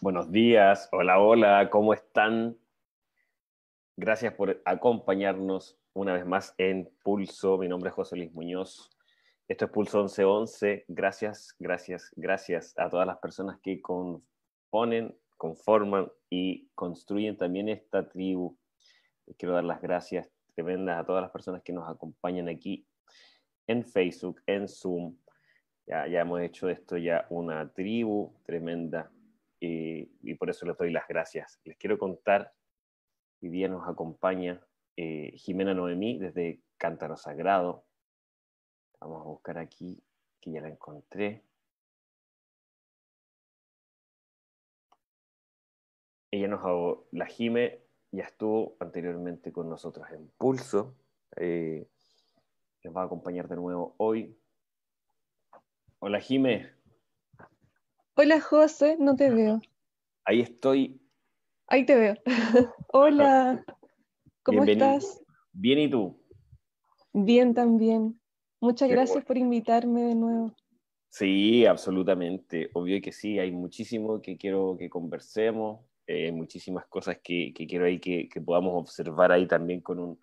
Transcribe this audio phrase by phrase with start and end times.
[0.00, 2.56] Buenos días, hola, hola, ¿cómo están?
[3.96, 7.58] Gracias por acompañarnos una vez más en Pulso.
[7.58, 8.90] Mi nombre es José Luis Muñoz.
[9.46, 10.84] Esto es Pulso 1111.
[10.88, 18.56] Gracias, gracias, gracias a todas las personas que componen, conforman y construyen también esta tribu.
[19.36, 22.86] quiero dar las gracias tremendas a todas las personas que nos acompañan aquí
[23.66, 25.16] en Facebook, en Zoom.
[25.86, 29.10] Ya, ya hemos hecho esto ya una tribu tremenda
[29.60, 31.60] y, por eso les doy las gracias.
[31.64, 32.52] Les quiero contar,
[33.42, 34.64] hoy día nos acompaña
[34.96, 37.84] eh, Jimena Noemí desde Cántaro Sagrado.
[39.00, 40.02] Vamos a buscar aquí,
[40.40, 41.44] que ya la encontré.
[46.30, 50.96] Ella nos la Jime ya estuvo anteriormente con nosotros en Pulso.
[51.36, 51.88] Eh,
[52.84, 54.38] nos va a acompañar de nuevo hoy.
[56.00, 56.77] Hola Jime.
[58.20, 59.60] Hola José, no te veo.
[60.24, 61.00] Ahí estoy.
[61.68, 62.16] Ahí te veo.
[62.92, 63.64] Hola,
[64.42, 65.22] ¿cómo estás?
[65.52, 66.20] Bien, ¿y tú?
[67.12, 68.20] Bien también.
[68.60, 70.52] Muchas gracias por invitarme de nuevo.
[71.10, 72.70] Sí, absolutamente.
[72.74, 78.00] Obvio que sí, hay muchísimo que quiero que conversemos, eh, muchísimas cosas que, quiero ahí
[78.00, 80.20] que, podamos observar ahí también con un,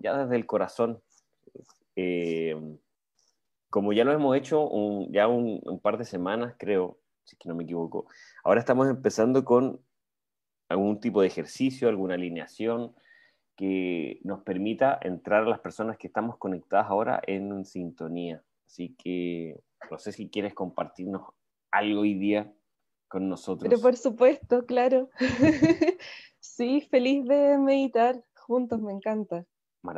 [0.00, 1.02] ya desde el corazón.
[1.94, 2.56] Eh,
[3.76, 4.70] como ya lo hemos hecho
[5.10, 8.06] ya un, par de semanas, creo, si es que no me equivoco,
[8.42, 9.82] ahora estamos empezando con
[10.70, 12.94] algún tipo de ejercicio, alguna alineación
[13.54, 18.42] que nos permita entrar a las personas que estamos conectadas ahora en sintonía.
[18.64, 19.60] Así que
[19.90, 21.34] no sé si quieres compartirnos
[21.70, 22.50] algo hoy día
[23.08, 23.68] con nosotros.
[23.68, 25.10] Pero por supuesto, claro.
[26.40, 29.44] sí, feliz de meditar juntos, me encanta.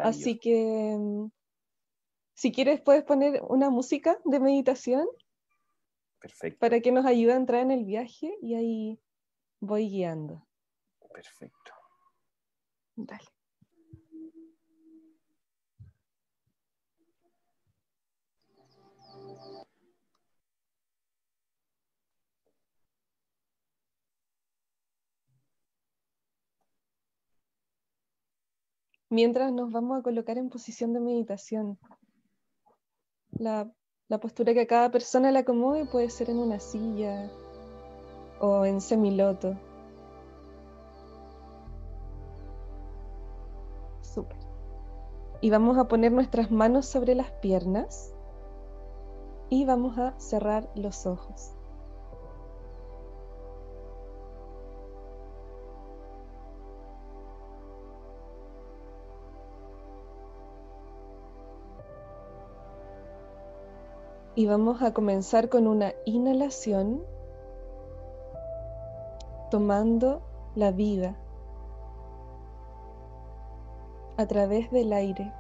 [0.02, 1.26] Así que mm,
[2.38, 5.08] si quieres, puedes poner una música de meditación.
[6.20, 6.60] Perfecto.
[6.60, 9.00] Para que nos ayude a entrar en el viaje y ahí
[9.58, 10.46] voy guiando.
[11.12, 11.72] Perfecto.
[12.94, 13.26] Dale.
[29.10, 31.80] Mientras nos vamos a colocar en posición de meditación
[33.38, 33.70] la,
[34.20, 37.30] postura que a cada persona le acomode puede ser en una silla
[38.40, 39.56] o en semiloto.
[44.02, 44.38] Súper.
[45.40, 48.12] Y vamos a poner nuestras manos sobre las piernas
[49.50, 51.57] y vamos a cerrar los ojos.
[64.38, 67.02] Y vamos a comenzar con una inhalación,
[69.50, 70.22] tomando
[70.54, 71.16] la vida
[74.16, 75.32] a través del aire.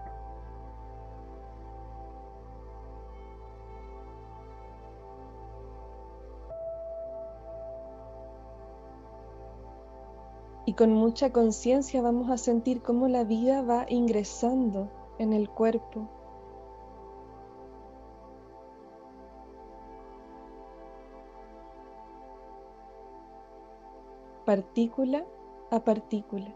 [10.66, 14.88] Y con mucha conciencia vamos a sentir cómo la vida va ingresando
[15.20, 16.17] en el cuerpo.
[24.48, 25.26] Partícula
[25.70, 26.50] a partícula.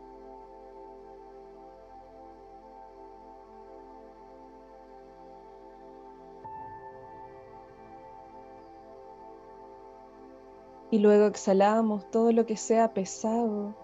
[10.90, 13.74] Y luego exhalamos todo lo que sea pesado,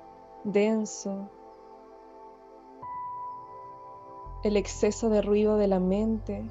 [0.42, 1.28] denso,
[4.42, 6.48] el exceso de ruido de la mente,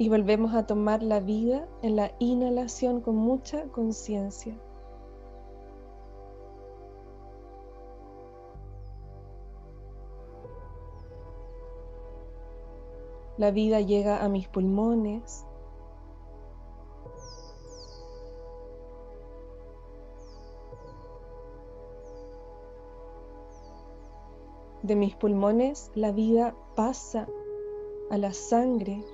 [0.00, 4.58] y volvemos a tomar la vida en la inhalación con mucha conciencia.
[13.36, 15.44] La vida llega a mis pulmones.
[24.82, 27.28] De mis pulmones la vida pasa
[28.10, 29.04] a la sangre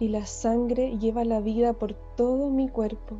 [0.00, 3.16] y la sangre lleva la vida por todo mi cuerpo.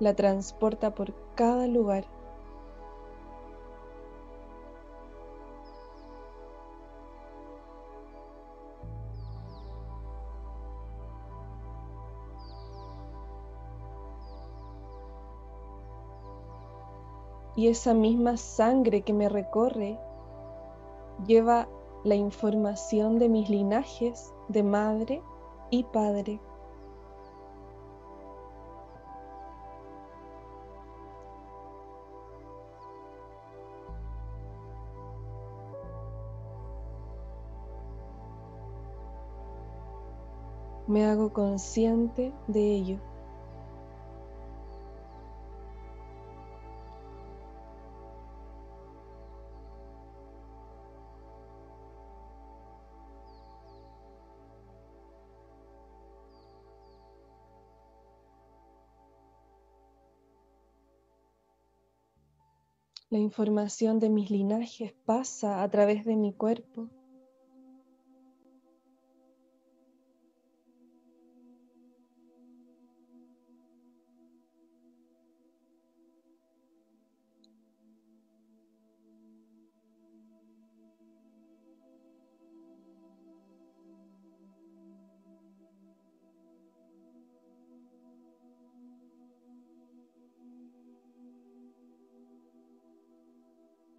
[0.00, 2.04] La transporta por cada lugar.
[17.64, 19.98] Y esa misma sangre que me recorre
[21.26, 21.66] lleva
[22.04, 25.22] la información de mis linajes de madre
[25.70, 26.42] y padre.
[40.86, 43.13] Me hago consciente de ello.
[63.14, 66.88] La información de mis linajes pasa a través de mi cuerpo.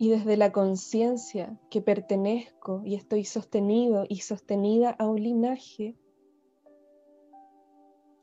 [0.06, 5.98] Y desde la conciencia que pertenezco y estoy sostenido y sostenida a un linaje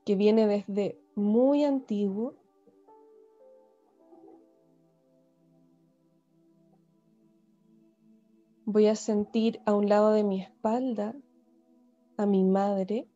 [0.05, 2.37] que viene desde muy antiguo,
[8.65, 11.17] voy a sentir a un lado de mi espalda
[12.17, 13.09] a mi madre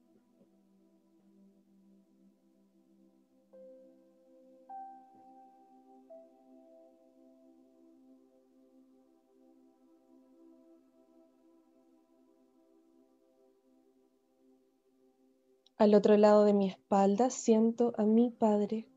[15.79, 18.89] Al otro lado de mi espalda siento a mi Padre.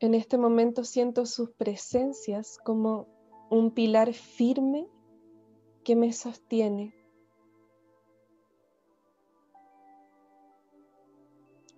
[0.00, 3.06] En este momento siento sus presencias como
[3.50, 4.86] un pilar firme
[5.82, 6.99] que me sostiene.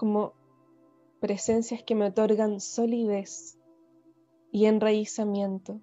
[0.02, 0.32] Como
[1.20, 3.56] presencias que me otorgan solidez
[4.50, 5.80] y enraizamiento.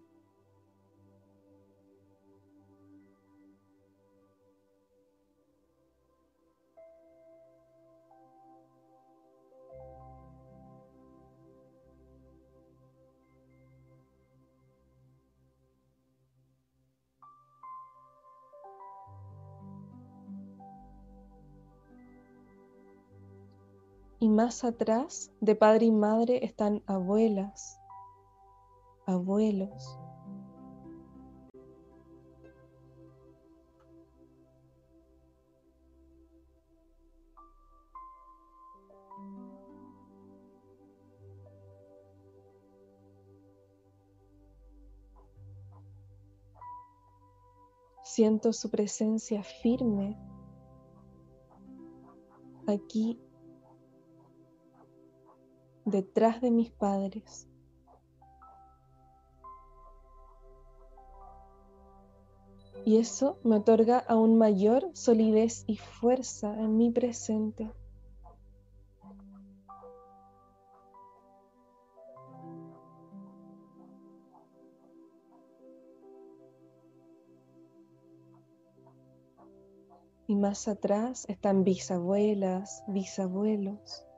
[24.39, 27.77] Más atrás, de padre y madre, están abuelas,
[29.05, 30.00] abuelos.
[48.03, 50.17] Siento su presencia firme
[52.67, 53.19] aquí
[55.89, 57.48] detrás de mis padres.
[62.86, 67.72] Y eso me otorga aún mayor solidez y fuerza en mi presente.
[80.25, 84.09] Y más atrás están bisabuelas, bisabuelos.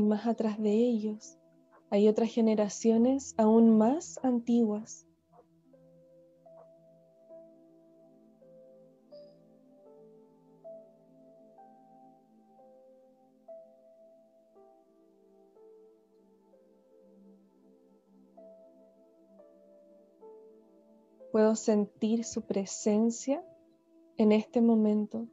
[0.00, 1.36] Y más atrás de ellos
[1.90, 5.06] hay otras generaciones aún más antiguas.
[21.30, 23.44] Puedo sentir su presencia
[24.16, 25.28] en este momento.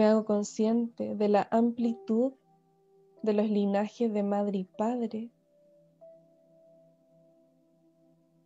[0.00, 2.32] Me hago consciente de la amplitud
[3.22, 5.30] de los linajes de madre y padre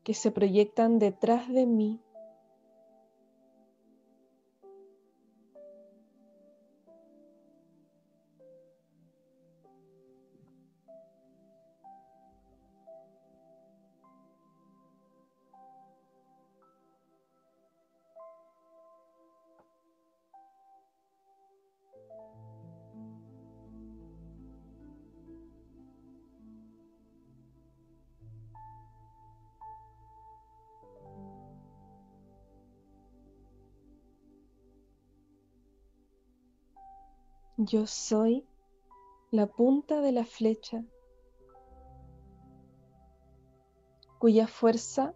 [0.02, 2.02] que se proyectan detrás de mí
[37.66, 38.44] Yo soy
[39.30, 40.85] la punta de la flecha
[44.18, 45.14] cuya fuerza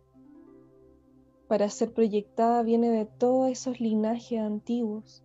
[1.46, 5.22] para ser proyectada viene de todos esos linajes antiguos.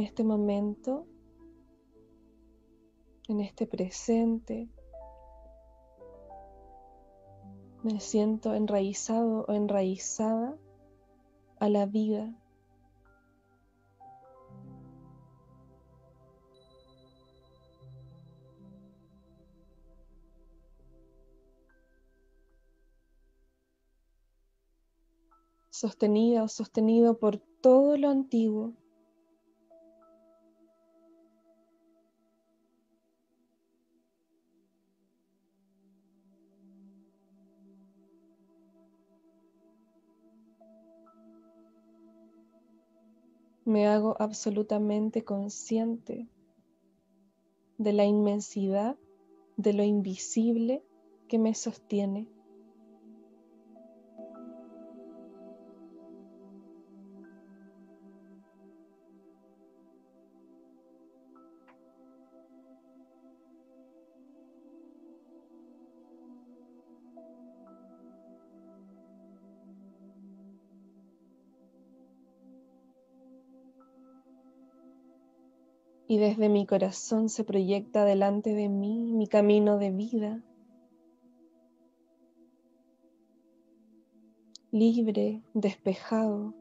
[0.00, 1.06] En este momento,
[3.28, 4.70] en este presente,
[7.82, 10.56] me siento enraizado o enraizada
[11.58, 12.34] a la vida.
[25.68, 28.74] sostenida o sostenido por todo lo antiguo
[43.70, 46.28] me hago absolutamente consciente
[47.78, 48.96] de la inmensidad
[49.56, 50.82] de lo invisible
[51.28, 52.26] que me sostiene.
[76.10, 80.42] Y desde mi corazón se proyecta delante de mí mi camino de vida,
[84.72, 86.52] libre, despejado.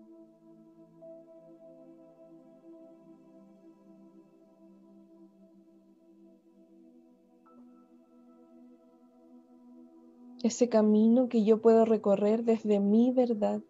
[10.44, 13.62] Ese camino que yo puedo recorrer desde mi verdad.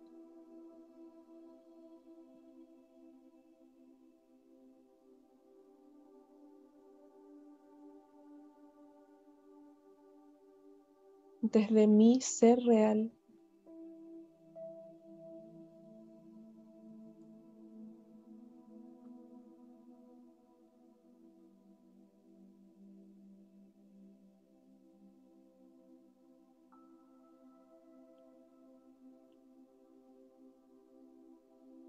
[11.51, 13.11] Desde mi ser real.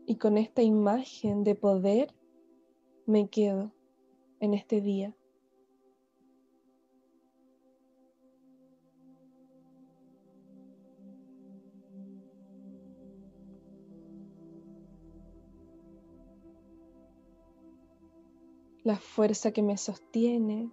[0.07, 2.13] Y con esta imagen de poder
[3.07, 3.73] me quedo
[4.41, 5.15] en este día.
[18.91, 20.69] La fuerza que me sostiene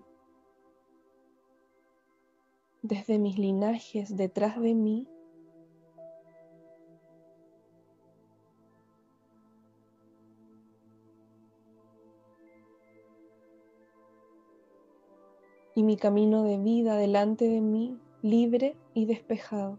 [2.81, 5.07] desde mis linajes detrás de mí.
[15.75, 19.77] Y mi camino de vida delante de mí, libre y despejado.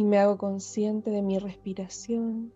[0.00, 2.54] y me hago consciente de mi respiración.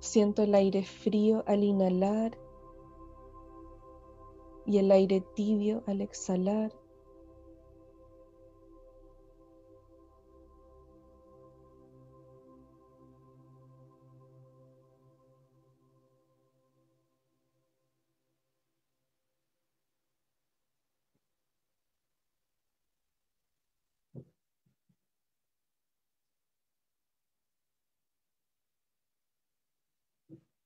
[0.00, 2.36] Siento el aire frío al inhalar
[4.66, 6.72] y el aire tibio al exhalar.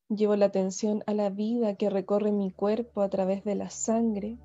[0.09, 4.39] Llevo la atención a la vida que recorre mi cuerpo a través de la sangre.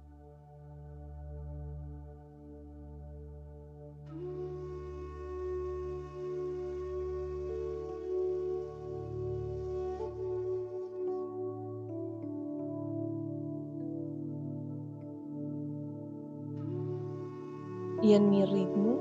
[18.02, 19.00] Y en mi ritmo,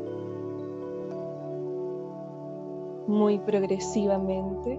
[3.09, 4.79] muy progresivamente,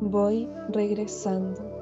[0.00, 1.78] voy regresando.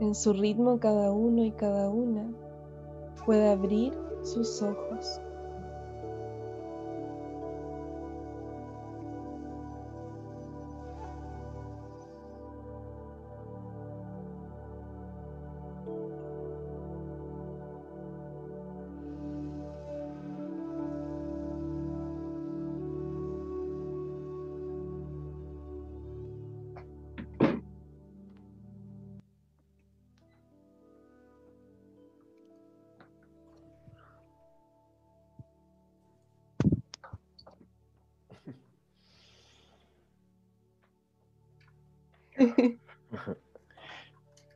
[0.00, 2.26] En su ritmo cada uno y cada una
[3.24, 5.20] puede abrir sus ojos.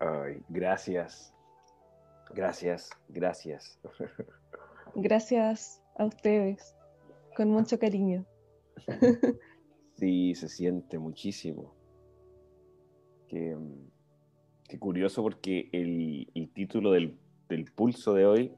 [0.01, 1.35] Ay, gracias.
[2.35, 3.79] Gracias, gracias.
[4.95, 6.77] Gracias a ustedes,
[7.37, 8.25] con mucho cariño.
[9.99, 11.75] Sí, se siente muchísimo.
[13.27, 13.57] Qué,
[14.79, 18.53] curioso porque el, título del, del, pulso de hoy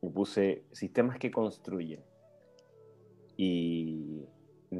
[0.00, 2.04] me puse Sistemas que construyen.
[3.36, 4.22] Y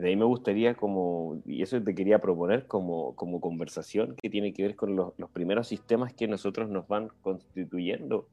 [0.01, 4.53] de ahí me gustaría como, y eso te quería proponer como, como conversación que tiene
[4.53, 8.29] que ver con los, primeros sistemas que nosotros nos van constituyendo.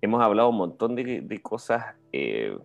[0.00, 2.56] Hemos hablado un montón de, cosas eh,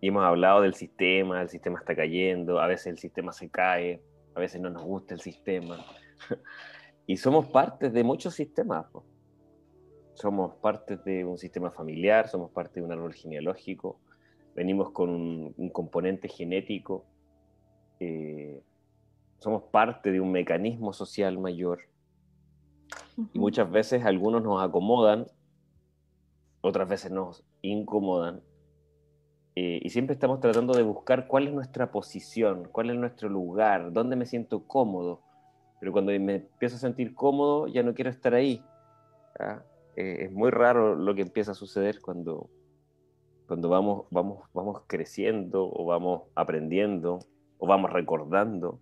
[0.00, 4.02] y hemos hablado del sistema, el sistema está cayendo, a veces el sistema se cae,
[4.34, 5.84] a veces no nos gusta el sistema.
[7.06, 8.86] y somos parte de muchos sistemas.
[10.14, 13.98] Somos parte de un sistema familiar, somos parte de un árbol genealógico,
[14.54, 17.04] venimos con un, componente genético,
[18.00, 18.62] eh,
[19.38, 21.80] somos parte de un mecanismo social mayor
[23.32, 25.26] y muchas veces algunos nos acomodan,
[26.60, 28.42] otras veces nos incomodan
[29.54, 33.92] eh, y siempre estamos tratando de buscar cuál es nuestra posición, cuál es nuestro lugar,
[33.92, 35.20] dónde me siento cómodo.
[35.78, 38.64] Pero cuando me empiezo a sentir cómodo, ya no quiero estar ahí.
[39.96, 42.48] Eh, es muy raro lo que empieza a suceder cuando,
[43.52, 47.18] cuando vamos, vamos, vamos creciendo o vamos aprendiendo
[47.58, 48.80] o vamos recordando,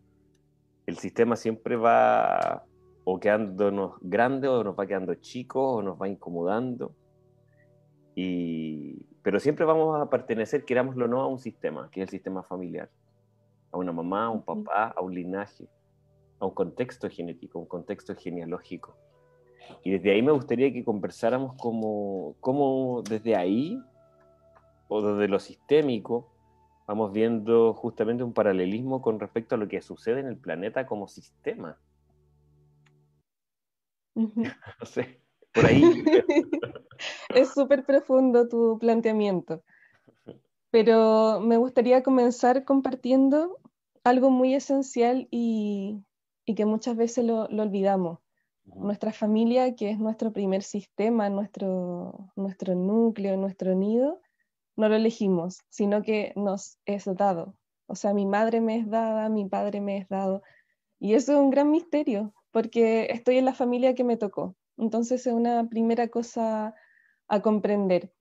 [0.87, 2.63] el sistema siempre va
[3.03, 6.95] o quedándonos grande o nos va quedando chico o nos va incomodando.
[8.15, 12.11] Y, pero siempre vamos a pertenecer, querámoslo o no, a un sistema, que es el
[12.11, 12.89] sistema familiar,
[13.73, 15.69] a una mamá, a un papá, a un linaje,
[16.39, 18.97] a un contexto genético, un contexto genealógico.
[19.83, 23.83] Y desde ahí me gustaría que conversáramos como, como desde ahí
[24.91, 26.29] o desde lo sistémico,
[26.87, 31.07] vamos viendo justamente un paralelismo con respecto a lo que sucede en el planeta como
[31.07, 31.79] sistema.
[34.17, 35.23] no sé,
[35.55, 35.83] por ahí.
[37.35, 39.63] es súper profundo tu planteamiento,
[40.73, 43.59] pero me gustaría comenzar compartiendo
[44.03, 46.03] algo muy esencial y,
[46.57, 48.19] que muchas veces lo, olvidamos.
[48.65, 54.21] Nuestra familia, que es nuestro primer sistema, nuestro, nuestro núcleo, nuestro nido,
[54.81, 57.55] no lo elegimos, sino que nos es dado.
[57.87, 60.43] O sea, mi madre me es dada, mi padre me es dado.
[60.99, 64.57] Y eso es un gran misterio, porque estoy en la familia que me tocó.
[64.77, 66.75] Entonces es una primera cosa
[67.29, 68.13] a comprender.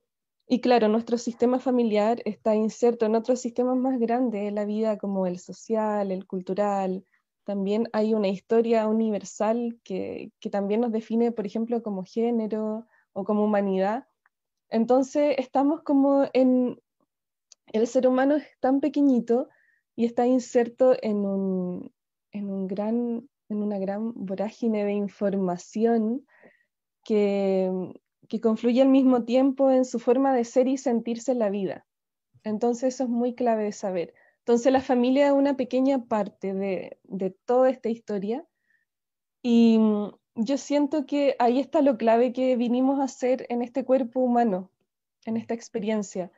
[0.47, 4.97] Y claro, nuestro sistema familiar está inserto en otros sistemas más grandes de la vida,
[4.97, 7.05] como el social, el cultural.
[7.45, 13.23] También hay una historia universal que, que también nos define, por ejemplo, como género o
[13.23, 14.08] como humanidad,
[14.69, 16.79] entonces estamos como en,
[17.71, 19.49] el ser humano es tan pequeñito
[19.95, 21.91] y está inserto en, un,
[22.31, 26.25] en, un gran, en una gran vorágine de información
[27.03, 27.71] que,
[28.27, 31.85] que confluye al mismo tiempo en su forma de ser y sentirse en la vida.
[32.43, 34.13] Entonces eso es muy clave de saber.
[34.39, 38.45] Entonces la familia es una pequeña parte de, de toda esta historia
[39.41, 39.79] y
[40.41, 44.71] yo siento que ahí está lo clave que vinimos a hacer en este cuerpo humano,
[45.25, 46.31] en esta experiencia.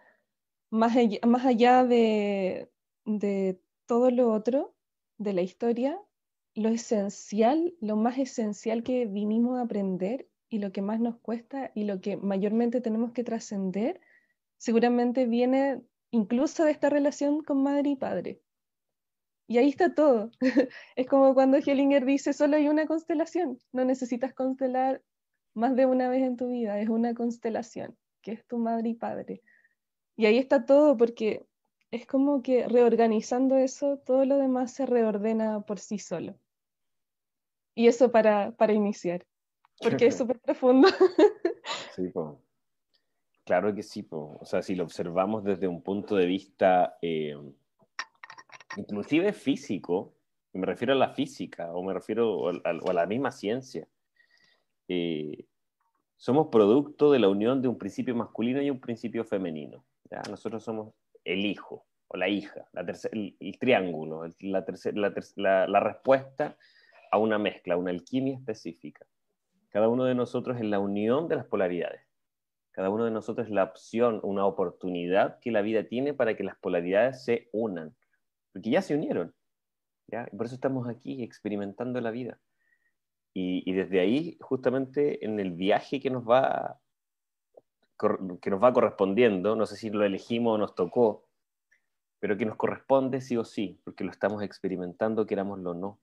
[0.72, 2.70] Más allá, más allá de,
[3.06, 4.74] de todo lo otro,
[5.18, 6.00] de la historia,
[6.56, 11.72] lo esencial, lo más esencial que vinimos a aprender y lo que más nos cuesta
[11.76, 14.02] y lo que mayormente tenemos que trascender,
[14.58, 18.42] seguramente viene incluso de esta relación con madre y padre.
[19.52, 20.32] Y ahí está todo.
[20.96, 25.02] es como cuando Hellinger dice, solo hay una constelación, no necesitas constelar
[25.54, 28.94] más de una vez en tu vida, es una constelación, que es tu madre y
[28.94, 29.42] padre.
[30.16, 31.46] Y ahí está todo porque
[31.92, 36.40] es como que reorganizando eso, todo lo demás se reordena por sí solo.
[37.76, 39.26] Y eso para, para iniciar,
[39.82, 40.88] porque es súper profundo.
[41.98, 42.10] sí,
[43.44, 44.08] claro que sí.
[44.10, 47.36] O sea, si lo observamos desde un punto de vista eh,
[48.78, 50.14] inclusive físico,
[50.54, 53.88] me refiero a la física o me refiero a, la misma ciencia,
[54.88, 55.46] eh,
[56.18, 59.86] somos producto de la unión de un principio masculino y un principio femenino.
[60.30, 62.68] Nosotros somos el hijo o la hija,
[63.12, 64.66] el, triángulo, la,
[65.68, 66.58] la respuesta
[67.12, 69.06] a una mezcla, a una alquimia específica.
[69.70, 72.02] Cada uno de nosotros es la unión de las polaridades.
[72.72, 76.44] Cada uno de nosotros es la opción, una oportunidad que la vida tiene para que
[76.44, 77.96] las polaridades se unan
[78.52, 79.34] porque ya se unieron.
[80.08, 80.28] ¿ya?
[80.36, 82.40] por eso estamos aquí experimentando la vida.
[83.34, 86.80] Y, desde ahí, justamente en el viaje que nos va
[88.42, 91.28] que nos va correspondiendo, no sé si lo elegimos o nos tocó,
[92.20, 96.00] pero que nos corresponde sí o sí, porque lo estamos experimentando, querámoslo o no.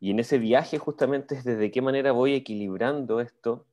[0.00, 3.66] Y en ese viaje justamente es desde qué manera voy equilibrando esto,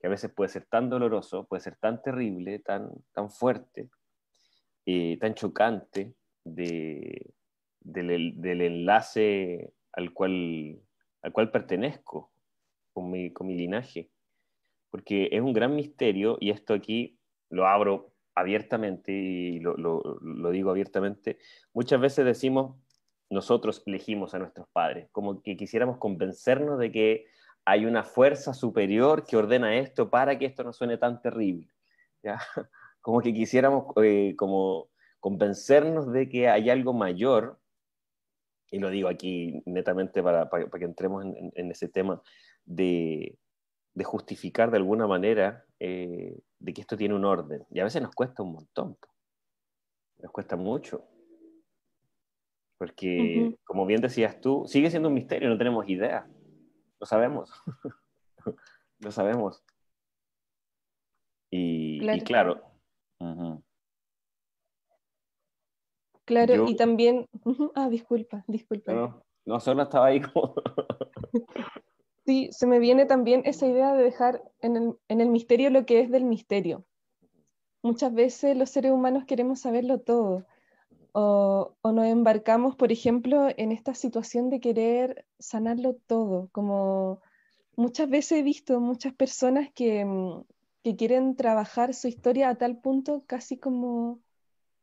[0.00, 3.88] que a veces puede ser tan doloroso, puede ser tan terrible, tan, tan fuerte,
[4.84, 6.14] eh, tan chocante,
[6.54, 7.34] de,
[7.80, 10.80] del, enlace al cual,
[11.22, 12.32] al cual pertenezco
[12.92, 14.10] con mi, con mi linaje.
[14.90, 20.50] Porque es un gran misterio, y esto aquí lo abro abiertamente y lo, lo, lo,
[20.50, 21.38] digo abiertamente,
[21.72, 22.76] muchas veces decimos,
[23.28, 27.26] nosotros elegimos a nuestros padres, como que quisiéramos convencernos de que
[27.64, 31.70] hay una fuerza superior que ordena esto para que esto no suene tan terrible.
[32.22, 32.38] ¿ya?
[33.00, 37.58] Como que quisiéramos eh, como convencernos de que hay algo mayor,
[38.70, 42.22] y lo digo aquí netamente para, para, que entremos en, en, ese tema,
[42.64, 43.38] de,
[43.94, 47.64] de, justificar de alguna manera eh, de que esto tiene un orden.
[47.70, 48.96] Y a veces nos cuesta un montón,
[50.18, 51.06] nos cuesta mucho.
[52.78, 56.26] Porque, como bien decías tú, sigue siendo un misterio, no tenemos idea.
[56.98, 57.52] Lo sabemos.
[59.00, 59.62] lo sabemos.
[61.50, 62.16] Y claro.
[62.16, 63.62] Y claro
[66.30, 67.28] Claro, y también,
[67.74, 68.92] ah, disculpa, disculpa.
[68.92, 70.54] No, no, solo estaba ahí como...
[72.24, 75.84] sí, se me viene también esa idea de dejar en el, en el misterio lo
[75.84, 76.84] que es del misterio.
[77.82, 80.46] Muchas veces los seres humanos queremos saberlo todo,
[81.10, 87.20] o, o, nos embarcamos, por ejemplo, en esta situación de querer sanarlo todo, como
[87.74, 90.44] muchas veces he visto muchas personas que, mm,
[90.84, 94.20] que quieren trabajar su historia a tal punto casi como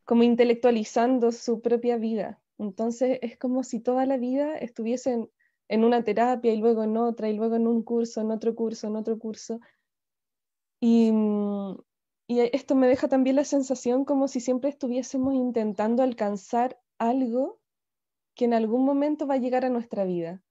[0.08, 2.42] como intelectualizando su propia vida.
[2.58, 5.30] Entonces es como si toda la vida estuviesen
[5.68, 8.88] en una terapia y luego en otra, y luego en un curso, en otro curso,
[8.88, 9.60] en otro curso.
[10.80, 11.78] Y, mm,
[12.26, 17.60] y esto me deja también la sensación como si siempre estuviésemos intentando alcanzar algo
[18.34, 20.42] que en algún momento va a llegar a nuestra vida.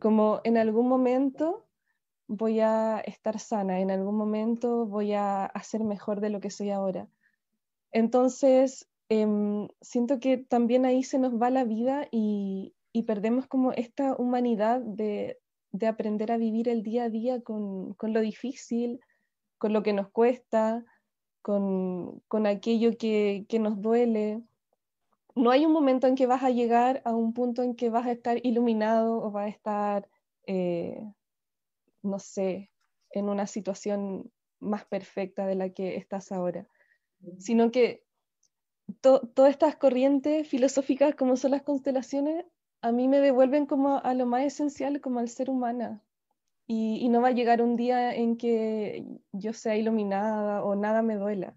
[0.00, 1.66] Como en algún momento
[2.26, 6.70] voy a estar sana, en algún momento voy a hacer mejor de lo que soy
[6.70, 7.08] ahora.
[7.90, 12.74] Entonces, Em, siento que también ahí se nos va la vida y,
[13.06, 15.38] perdemos como esta humanidad de,
[15.86, 19.00] aprender a vivir el día a día con, lo difícil,
[19.56, 20.84] con lo que nos cuesta,
[21.40, 24.42] con, aquello que, nos duele.
[25.36, 28.06] No hay un momento en que vas a llegar a un punto en que vas
[28.06, 30.08] a estar iluminado o vas a estar,
[30.46, 31.00] eh,
[32.02, 32.72] no sé,
[33.12, 36.66] en una situación más perfecta de la que estás ahora,
[37.38, 38.07] sino que
[39.00, 42.44] todas estas corrientes filosóficas como son las constelaciones,
[42.80, 46.02] a mí me devuelven como a lo más esencial, como al ser humana.
[46.66, 51.16] Y, no va a llegar un día en que yo sea iluminada o nada me
[51.16, 51.56] duela,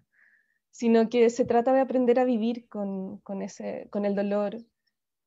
[0.70, 4.56] sino que se trata de aprender a vivir con, ese, con el dolor,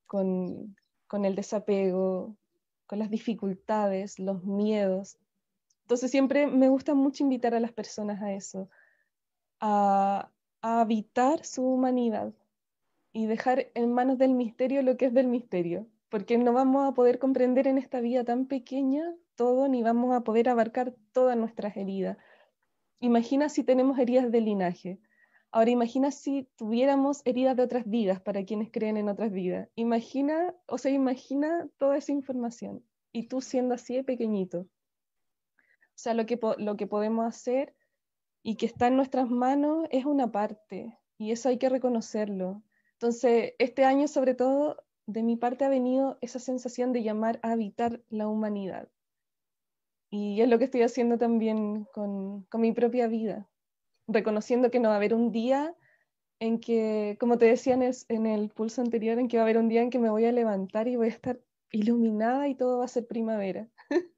[0.08, 0.76] con,
[1.08, 2.36] con el desapego,
[2.88, 5.20] con las dificultades, los miedos.
[5.82, 8.70] Entonces siempre me gusta mucho invitar a las personas a eso,
[9.60, 10.32] a,
[10.65, 12.34] habitar su humanidad
[13.13, 16.93] y dejar en manos del misterio lo que es del misterio, porque no vamos a
[16.93, 21.78] poder comprender en esta vida tan pequeña todo, ni vamos a poder abarcar todas nuestras
[21.78, 22.17] heridas.
[22.99, 24.99] Imagina si tenemos heridas de linaje.
[25.51, 29.69] Ahora imagina si tuviéramos heridas de otras vidas para quienes creen en otras vidas.
[29.75, 34.62] Imagina, o sea, imagina toda esa información y tú siendo así de pequeñito.
[34.62, 34.67] O
[35.93, 37.75] sea, lo que, lo que podemos hacer
[38.46, 42.62] y que está en nuestras manos es una parte y eso hay que reconocerlo.
[42.94, 44.78] Entonces, este año sobre todo,
[45.08, 48.88] de mi parte ha venido esa sensación de llamar a habitar la humanidad.
[50.12, 53.50] Y es lo que estoy haciendo también con, con mi propia vida
[54.08, 55.76] reconociendo que no va a haber un día
[56.40, 59.70] en que, como te decía en el, pulso anterior, en que va a haber un
[59.70, 61.40] día en que me voy a levantar y voy a estar
[61.72, 63.68] iluminada y todo va a ser primavera,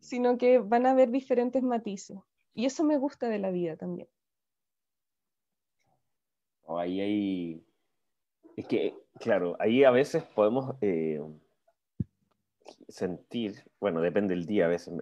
[0.00, 2.18] sino que van a haber diferentes matices.
[2.54, 4.08] Y eso me gusta de la vida también.
[6.78, 7.66] ahí hay...
[8.56, 11.20] Es que, claro, ahí a veces podemos eh,
[12.88, 14.94] sentir, bueno, depende del día a veces,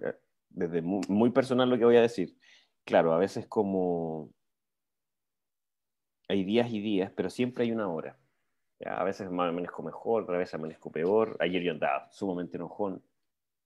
[0.49, 2.35] desde muy personal lo que voy a decir,
[2.83, 4.31] claro, a veces como
[6.27, 8.17] hay días y días, pero siempre hay una hora.
[8.85, 11.37] A veces amanezco mejor, a veces amanezco peor.
[11.39, 13.01] Ayer yo andaba sumamente enojón,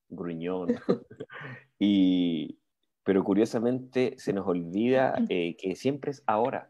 [0.09, 0.67] gruñón.
[1.79, 2.59] y,
[3.07, 6.69] pero curiosamente se nos olvida eh, que siempre es ahora.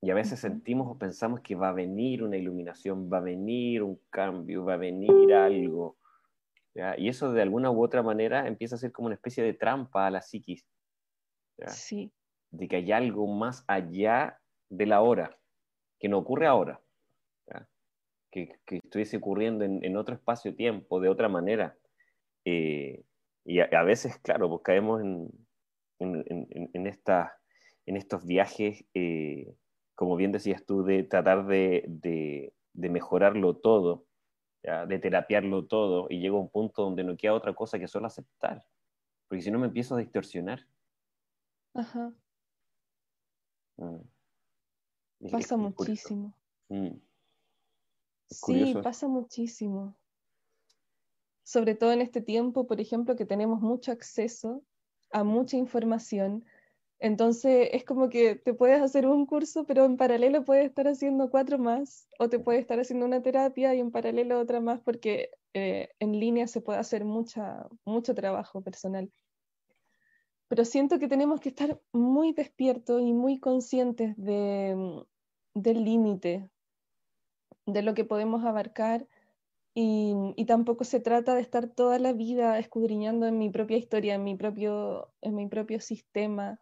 [0.00, 3.84] Y a veces sentimos o pensamos que va a venir una iluminación, va a venir
[3.84, 5.96] un cambio, va a venir algo.
[6.98, 10.08] Y eso de alguna u otra manera empieza a ser como una especie de trampa
[10.08, 10.66] a la psiquis.
[11.68, 12.12] Sí.
[12.50, 15.38] De que hay algo más allá de la hora,
[16.00, 16.80] que no ocurre ahora,
[18.32, 21.76] que, que, estuviese ocurriendo en, otro espacio-tiempo, de otra manera.
[22.44, 23.04] Eh,
[23.44, 25.30] y a, veces, claro, pues caemos en,
[25.98, 27.38] en, en, esta,
[27.86, 29.54] en estos viajes, eh,
[29.94, 34.06] como bien decías tú, de tratar de, de, de mejorarlo todo,
[34.62, 38.64] de terapiarlo todo, y llega un punto donde no queda otra cosa que solo aceptar,
[39.28, 40.66] porque si no me empiezo a distorsionar.
[41.74, 42.14] Ajá.
[43.76, 45.30] Mm.
[45.30, 46.36] Pasa muchísimo.
[46.68, 46.96] Mm.
[48.30, 49.96] Sí, pasa muchísimo.
[51.44, 54.62] Sobre todo en este tiempo, por ejemplo, que tenemos mucho acceso
[55.10, 56.44] a mucha información.
[56.98, 61.30] Entonces es como que te puedes hacer un curso, pero en paralelo puedes estar haciendo
[61.30, 65.30] cuatro más, o te puedes estar haciendo una terapia y en paralelo otra más, porque
[65.54, 69.10] eh, en línea se puede hacer mucha, mucho trabajo personal
[70.52, 75.02] pero siento que tenemos que estar muy despiertos y muy conscientes de,
[75.54, 76.50] del límite,
[77.64, 79.08] de lo que podemos abarcar.
[79.74, 84.24] Y, tampoco se trata de estar toda la vida escudriñando en mi propia historia, en
[84.24, 86.60] mi propio, en mi propio sistema,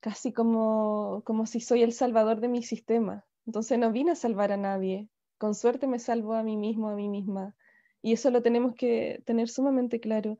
[0.00, 3.24] casi como, como si soy el salvador de mi sistema.
[3.46, 6.96] Entonces no vine a salvar a nadie, con suerte me salvo a mí mismo, a
[6.96, 7.54] mí misma.
[8.02, 10.38] Y eso lo tenemos que tener sumamente claro.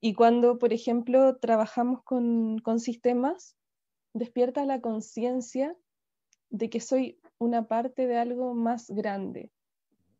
[0.00, 3.56] Y cuando, por ejemplo, trabajamos con, sistemas,
[4.12, 5.76] despierta la conciencia
[6.50, 9.50] de que soy una parte de algo más grande,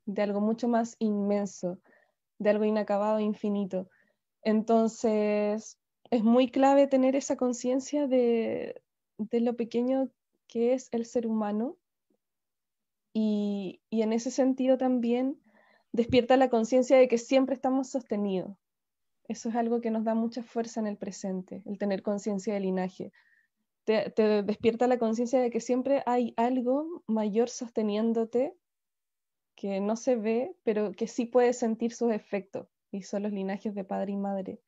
[0.06, 1.78] de algo mucho más inmenso,
[2.38, 3.88] de algo inacabado, infinito.
[4.42, 5.78] Entonces,
[6.10, 8.82] es muy clave tener esa conciencia de,
[9.18, 10.08] de, lo pequeño
[10.48, 11.76] que es el ser humano
[13.12, 15.40] y, y en ese sentido también
[15.92, 18.56] despierta la conciencia de que siempre estamos sostenidos,
[19.28, 22.64] eso es algo que nos da mucha fuerza en el presente, el tener conciencia del
[22.64, 23.12] linaje.
[23.84, 28.54] Te, despierta la conciencia de que siempre hay algo mayor sosteniéndote
[29.56, 33.74] que no se ve, pero que sí puedes sentir sus efectos, y son los linajes
[33.74, 34.60] de padre y madre.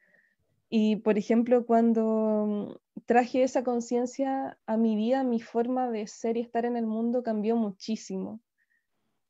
[0.70, 6.40] Y, por ejemplo, cuando traje esa conciencia a mi vida, mi forma de ser y
[6.40, 8.40] estar en el mundo cambió muchísimo.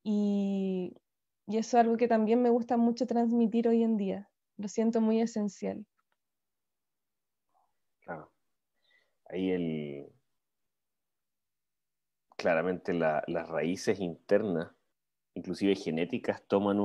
[0.03, 0.97] Y,
[1.47, 5.01] y eso es algo que también me gusta mucho transmitir hoy en día, lo siento
[5.01, 5.87] muy esencial.
[8.01, 8.33] Claro.
[9.27, 10.12] Ahí el...
[12.37, 14.71] Claramente las raíces internas,
[15.38, 16.79] inclusive genéticas, toman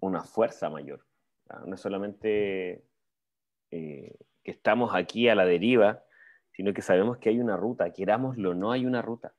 [0.00, 1.04] una fuerza mayor.
[1.66, 2.84] No es solamente
[3.70, 6.02] eh, que estamos aquí a la deriva,
[6.52, 9.34] sino que sabemos que hay una ruta, querámoslo o no, hay una ruta.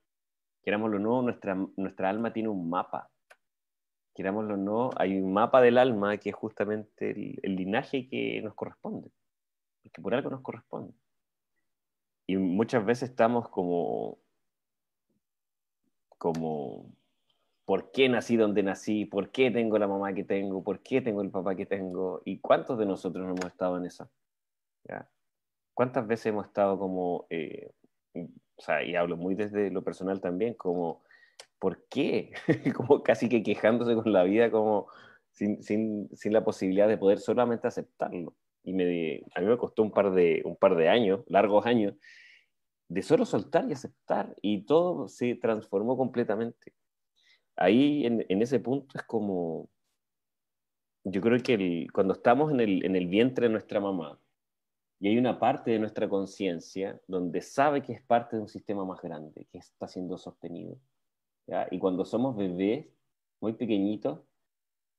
[0.64, 3.10] Querámoslo o no, nuestra, nuestra alma tiene un mapa
[4.16, 8.56] querámoslo o no, hay un mapa del alma que es justamente el, linaje que nos
[8.56, 9.12] corresponde,
[9.94, 10.94] que por algo nos corresponde.
[12.26, 14.18] Y muchas veces estamos como,
[16.18, 16.90] como
[17.66, 21.22] por qué nací donde nací, por qué tengo la mamá que tengo, por qué tengo
[21.22, 24.10] el papá que tengo, y cuántos de nosotros no hemos estado en eso.
[25.74, 27.72] ¿Cuántas veces hemos estado como, eh,
[28.14, 31.04] o sea, y hablo muy desde lo personal también, como,
[31.60, 32.32] ¿por qué?
[32.78, 34.88] como casi que quejándose con la vida, como
[35.32, 38.36] sin, sin, sin, la posibilidad de poder solamente aceptarlo.
[38.64, 41.96] Y me, a mí me costó un par, de, un par de años, largos años,
[42.88, 46.74] de solo soltar y aceptar, y todo se transformó completamente
[47.56, 49.70] ahí en, ese punto es como,
[51.04, 54.20] yo creo que cuando estamos en el, en el vientre de nuestra mamá
[55.00, 58.86] y hay una parte de nuestra conciencia donde sabe que es parte de un sistema
[58.86, 60.78] más grande, que está siendo sostenido.
[61.70, 62.88] Y cuando somos bebés
[63.42, 64.22] muy pequeñitos,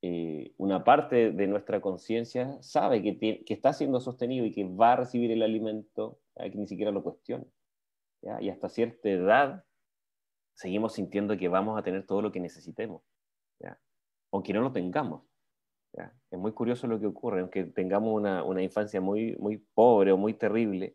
[0.02, 4.92] eh, una parte de nuestra conciencia sabe que, que, está siendo sostenido y que va
[4.92, 7.44] a recibir el alimento, que ni siquiera lo cuestiona.
[8.40, 9.64] Y hasta cierta edad
[10.56, 13.02] seguimos sintiendo que vamos a tener todo lo que necesitemos,
[14.32, 15.22] aunque no lo tengamos.
[16.30, 20.18] Es muy curioso lo que ocurre, aunque tengamos una, una, infancia muy, muy pobre o
[20.18, 20.94] muy terrible,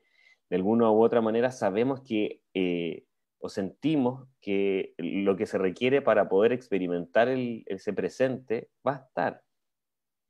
[0.49, 3.05] de alguna u otra manera sabemos que eh,
[3.39, 9.05] o sentimos que lo que se requiere para poder experimentar el, ese presente va a
[9.07, 9.41] estar.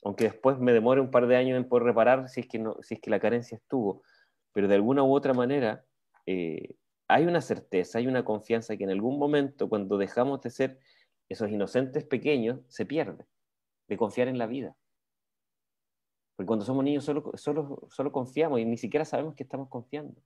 [0.03, 2.77] Aunque después me demore un par de años en poder reparar si es que, no,
[2.81, 4.03] si es que la carencia estuvo,
[4.53, 5.83] pero de alguna u otra manera
[6.25, 6.75] eh,
[7.11, 10.79] hay una certeza, hay una confianza que en algún momento, cuando dejamos de ser
[11.27, 13.25] esos inocentes pequeños, se pierde,
[13.87, 14.77] de confiar en la vida.
[16.35, 20.21] Porque cuando somos niños solo, solo, solo confiamos y ni siquiera sabemos que estamos confiando.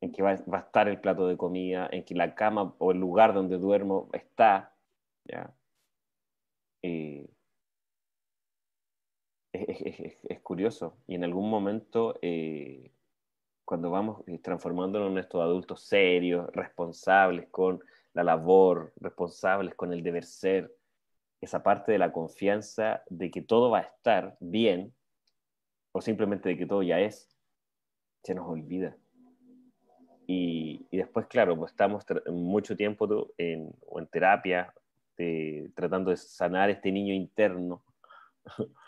[0.00, 2.98] En que va, a estar el plato de comida, en que la cama o el
[2.98, 4.74] lugar donde duermo está.
[5.24, 5.54] ¿ya?
[6.82, 7.28] Eh,
[9.52, 10.96] es, curioso.
[11.06, 12.92] Y en algún momento eh,
[13.68, 20.02] cuando vamos eh, transformándonos en estos adultos serios, responsables con la labor, responsables con el
[20.02, 20.74] deber ser,
[21.38, 24.94] esa parte de la confianza de que todo va a estar bien,
[25.92, 27.36] o simplemente de que todo ya es,
[28.22, 28.96] se nos olvida.
[30.26, 34.72] Y, después, claro, pues estamos mucho tiempo en, en terapia,
[35.74, 37.82] tratando de sanar este niño interno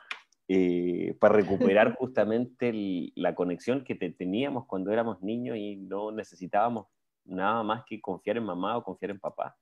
[0.52, 2.72] Eh, para recuperar justamente
[3.14, 6.88] la conexión que teníamos cuando éramos niños y no necesitábamos
[7.24, 9.56] nada más que confiar en mamá o confiar en papá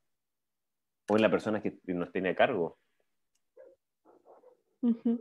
[1.10, 2.78] o en la persona que nos tiene a cargo.
[4.80, 5.16] Mm.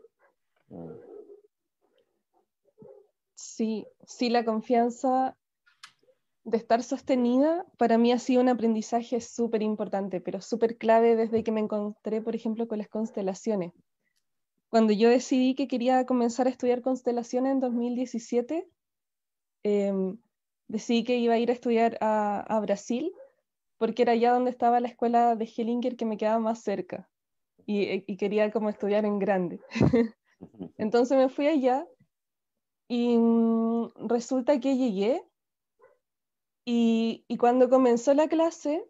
[3.35, 5.35] Sí, sí, la confianza
[6.45, 11.43] de estar sostenida para mí ha sido un aprendizaje súper importante, pero súper clave desde
[11.43, 13.73] que me encontré, por ejemplo, con las constelaciones
[14.69, 18.69] cuando yo decidí que quería comenzar a estudiar constelaciones en 2017,
[19.63, 20.17] em,
[20.67, 23.13] decidí que iba a ir a estudiar a, Brasil,
[23.77, 27.09] porque era allá donde estaba la escuela de Hellinger que me quedaba más cerca
[27.65, 29.61] y, quería como estudiar en grande.
[30.77, 31.87] Entonces me fui allá
[32.87, 35.23] y mm, resulta que llegué
[36.65, 38.85] y, y cuando comenzó la clase,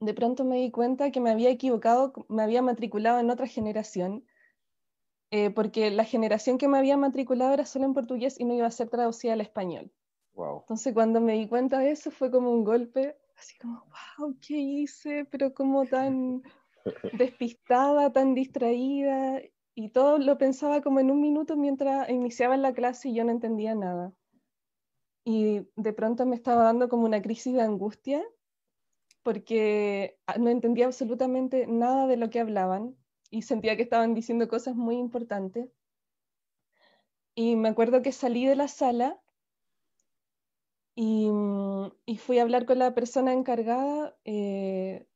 [0.00, 4.24] de pronto me di cuenta que me había equivocado, me había matriculado en otra generación
[5.32, 8.66] eh, porque la generación que me había matriculado era solo en portugués y no iba
[8.66, 9.90] a ser traducida al español.
[10.36, 13.86] Entonces cuando me di cuenta de eso fue como un golpe, así como,
[14.18, 15.24] wow, ¿qué hice?
[15.24, 16.42] Pero como tan
[17.18, 19.40] despistada, tan distraída,
[19.74, 23.30] y todo lo pensaba como en un minuto mientras iniciaba la clase y yo no
[23.30, 24.12] entendía nada.
[25.24, 28.22] Y de pronto me estaba dando como una crisis de angustia
[29.22, 32.96] porque ah, no entendía absolutamente nada de lo que hablaban
[33.32, 35.70] y sentía que estaban diciendo cosas muy importantes.
[37.34, 39.18] Y me acuerdo que salí de la sala
[40.94, 41.30] y,
[42.04, 45.06] y fui a hablar con la persona encargada eh,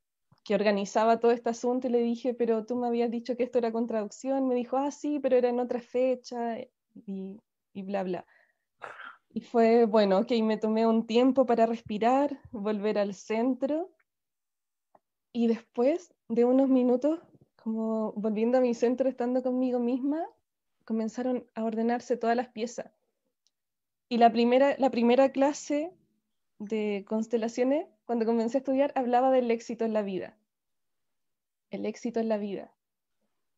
[0.44, 3.58] que organizaba todo este asunto y le dije, pero tú me habías dicho que esto
[3.58, 4.48] era con traducción.
[4.48, 6.58] Me dijo, ah, sí, pero era en otra fecha
[6.94, 7.38] y,
[7.74, 8.26] y bla, bla.
[9.28, 13.90] Y fue, bueno, ok, me tomé un tiempo para respirar, volver al centro.
[15.34, 17.20] Y después de unos minutos
[17.66, 20.24] como volviendo a mi centro, estando conmigo misma,
[20.84, 22.92] comenzaron a ordenarse todas las piezas.
[24.08, 25.92] Y la primera, la primera clase
[26.60, 30.38] de constelaciones, cuando comencé a estudiar, hablaba del éxito en la vida.
[31.70, 32.72] El éxito en la vida.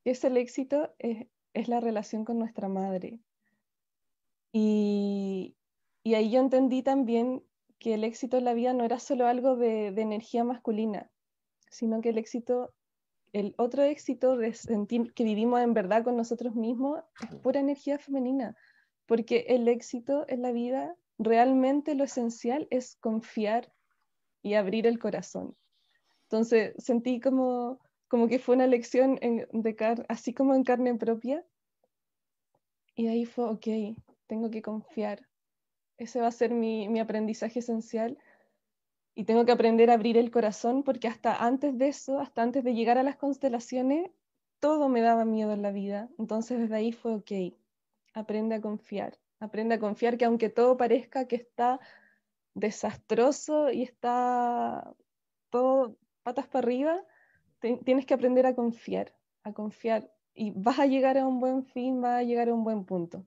[0.04, 3.20] Y ese el éxito es, es la relación con nuestra madre.
[4.52, 5.54] Y,
[6.02, 7.44] y, ahí yo entendí también
[7.78, 11.11] que el éxito en la vida no era solo algo de, de energía masculina,
[11.68, 12.72] sino que el éxito
[13.33, 17.99] el otro éxito de sentir que vivimos en verdad con nosotros mismos es pura energía
[17.99, 18.57] femenina,
[19.07, 23.72] porque el éxito en la vida, realmente lo esencial es confiar
[24.43, 25.57] y abrir el corazón.
[26.24, 31.45] Entonces sentí como, como que fue una lección de car así como en carne propia.
[32.95, 35.26] Y ahí fue, ok, tengo que confiar.
[35.97, 38.18] Ese va a ser mi, mi aprendizaje esencial.
[39.18, 42.62] Y tengo que aprender a abrir el corazón porque hasta antes de eso, hasta antes
[42.62, 44.12] de llegar a las constelaciones,
[44.60, 46.08] todo me daba miedo en la vida.
[46.20, 47.32] Entonces desde ahí fue, ok,
[48.14, 49.18] aprende a confiar.
[49.40, 51.80] Aprende a confiar que aunque todo parezca que está
[52.54, 54.94] desastroso y está
[55.50, 57.04] todo patas para arriba,
[57.58, 62.00] tienes que aprender a confiar, a confiar y vas a llegar a un buen fin,
[62.00, 63.26] vas a llegar a un buen punto.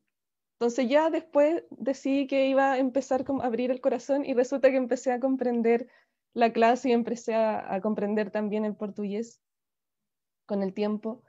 [0.62, 4.78] Entonces ya después decidí que iba a empezar a abrir el corazón y resulta que
[4.78, 5.88] empecé a comprender
[6.36, 9.41] la clase y empecé a, comprender también el portugués
[10.45, 11.24] con el tiempo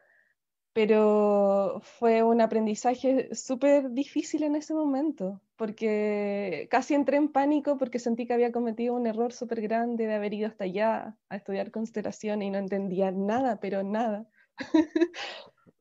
[0.75, 7.99] pero fue un aprendizaje súper difícil en ese momento, porque casi entré en pánico porque
[7.99, 11.71] sentí que había cometido un error súper grande de haber ido hasta allá a estudiar
[11.71, 14.27] constelación y no entendía nada, pero nada.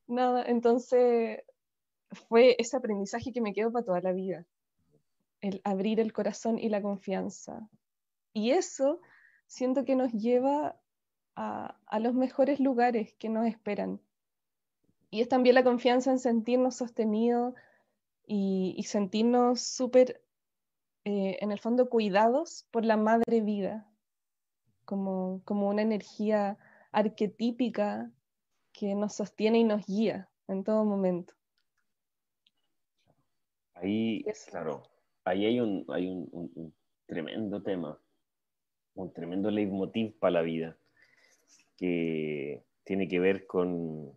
[0.08, 1.40] nada, entonces
[2.12, 4.46] fue ese aprendizaje que me quedó para toda la vida,
[5.42, 7.70] el abrir el corazón y la confianza.
[8.34, 9.02] Y eso
[9.48, 10.80] siento que nos lleva
[11.36, 14.00] a, los mejores lugares que nos esperan
[15.10, 17.54] y es también la confianza en sentirnos sostenidos
[18.26, 20.24] y, sentirnos súper,
[21.04, 23.86] eh, en el fondo, cuidados por la madre vida,
[24.86, 26.58] como, como una energía
[26.94, 28.10] arquetípica
[28.72, 31.34] que nos sostiene y nos guía en todo momento.
[33.82, 34.84] Ahí, claro,
[35.26, 36.74] ahí hay un, hay un,
[37.08, 38.00] tremendo tema,
[38.94, 40.78] un tremendo leitmotiv para la vida,
[41.78, 44.14] que tiene que ver con,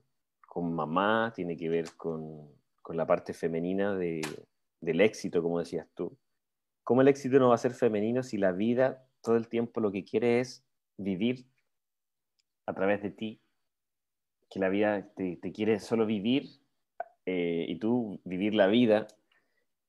[0.46, 2.52] con mamá, tiene que ver con,
[2.90, 6.14] la parte femenina del éxito, como decías tú.
[6.82, 9.90] ¿Cómo el éxito no va a ser femenino si la vida todo el tiempo lo
[9.90, 10.62] que quiere es
[10.98, 11.46] vivir
[12.66, 13.40] a través de ti?
[14.50, 16.50] Que la vida te, quiere solo vivir
[17.24, 19.06] eh, y tú vivir la vida.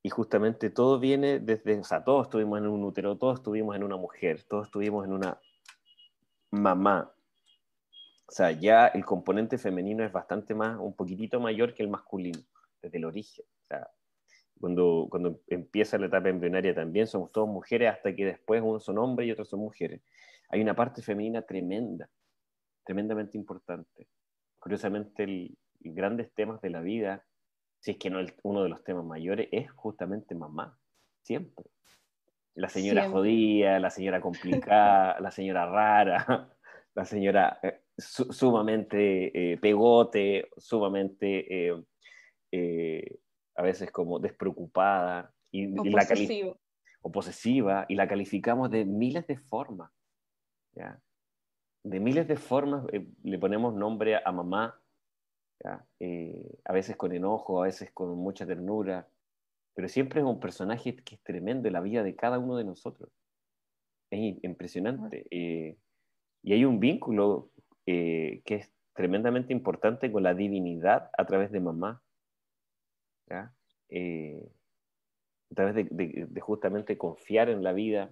[0.06, 3.84] Y justamente todo viene desde, o sea, todos estuvimos en un útero, todos estuvimos en
[3.84, 5.40] una mujer, todos estuvimos en una
[6.52, 7.12] mamá,
[8.28, 12.38] o sea, ya el componente femenino es bastante más, un poquitito mayor que el masculino,
[12.84, 13.46] desde el origen.
[13.64, 13.90] O sea,
[14.60, 19.00] cuando, cuando empieza la etapa embrionaria también somos todos mujeres hasta que después unos son
[19.00, 20.04] hombres y otros son mujeres.
[20.50, 22.08] Hay una parte femenina tremenda,
[22.84, 24.08] tremendamente importante.
[24.60, 27.26] Curiosamente, el, grandes temas de la vida,
[27.86, 30.76] si es que no uno de los temas mayores, es justamente mamá,
[31.22, 31.68] siempre.
[32.56, 36.50] La señora jodida, la señora complicada, la señora rara,
[36.96, 41.70] la señora eh, sumamente eh, pegote, sumamente
[42.52, 43.20] eh,
[43.54, 46.08] a veces como despreocupada y, o, la
[47.04, 49.92] o posesiva y la calificamos de miles de formas.
[50.74, 51.00] ¿ya?
[51.84, 52.84] De miles de formas
[53.22, 54.82] le ponemos nombre a, mamá,
[55.64, 59.08] a veces con enojo, a veces con mucha ternura,
[59.74, 62.64] pero siempre es un personaje que es tremendo en la vida de cada uno de
[62.64, 63.10] nosotros.
[64.10, 65.26] Es impresionante.
[65.30, 67.52] y hay un vínculo
[67.86, 72.02] eh, que es tremendamente importante con la divinidad a través de mamá.
[73.90, 74.50] Eh,
[75.52, 78.12] a través de, justamente confiar en la vida,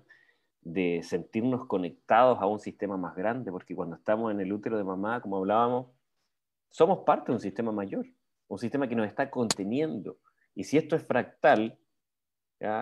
[0.62, 4.84] de sentirnos conectados a un sistema más grande, porque cuando estamos en el útero de
[4.84, 5.88] mamá, como hablábamos,
[6.74, 8.04] somos parte de un sistema mayor,
[8.48, 10.18] un sistema que nos está conteniendo.
[10.56, 11.78] Y si esto es fractal,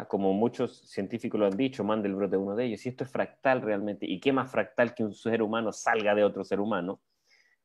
[0.08, 3.62] como muchos científicos lo han dicho, Mandelbrot de uno de ellos, si esto es fractal
[3.62, 7.02] realmente, ¿y qué más fractal que un ser humano salga de otro ser humano?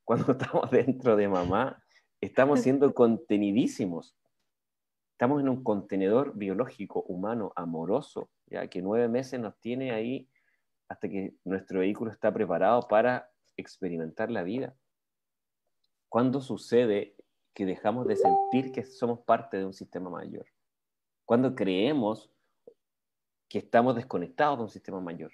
[0.03, 1.81] Cuando estamos dentro de mamá,
[2.21, 4.17] estamos siendo contenidísimos.
[5.13, 10.29] Estamos en un contenedor biológico humano amoroso, ya que nueve meses nos tiene ahí
[10.89, 14.75] hasta que nuestro vehículo está preparado para experimentar la vida.
[16.17, 17.15] ¿Cuándo sucede
[17.53, 20.47] que dejamos de sentir que somos parte de un sistema mayor?
[21.27, 22.33] cuando creemos
[23.51, 25.31] que estamos desconectados de un sistema mayor.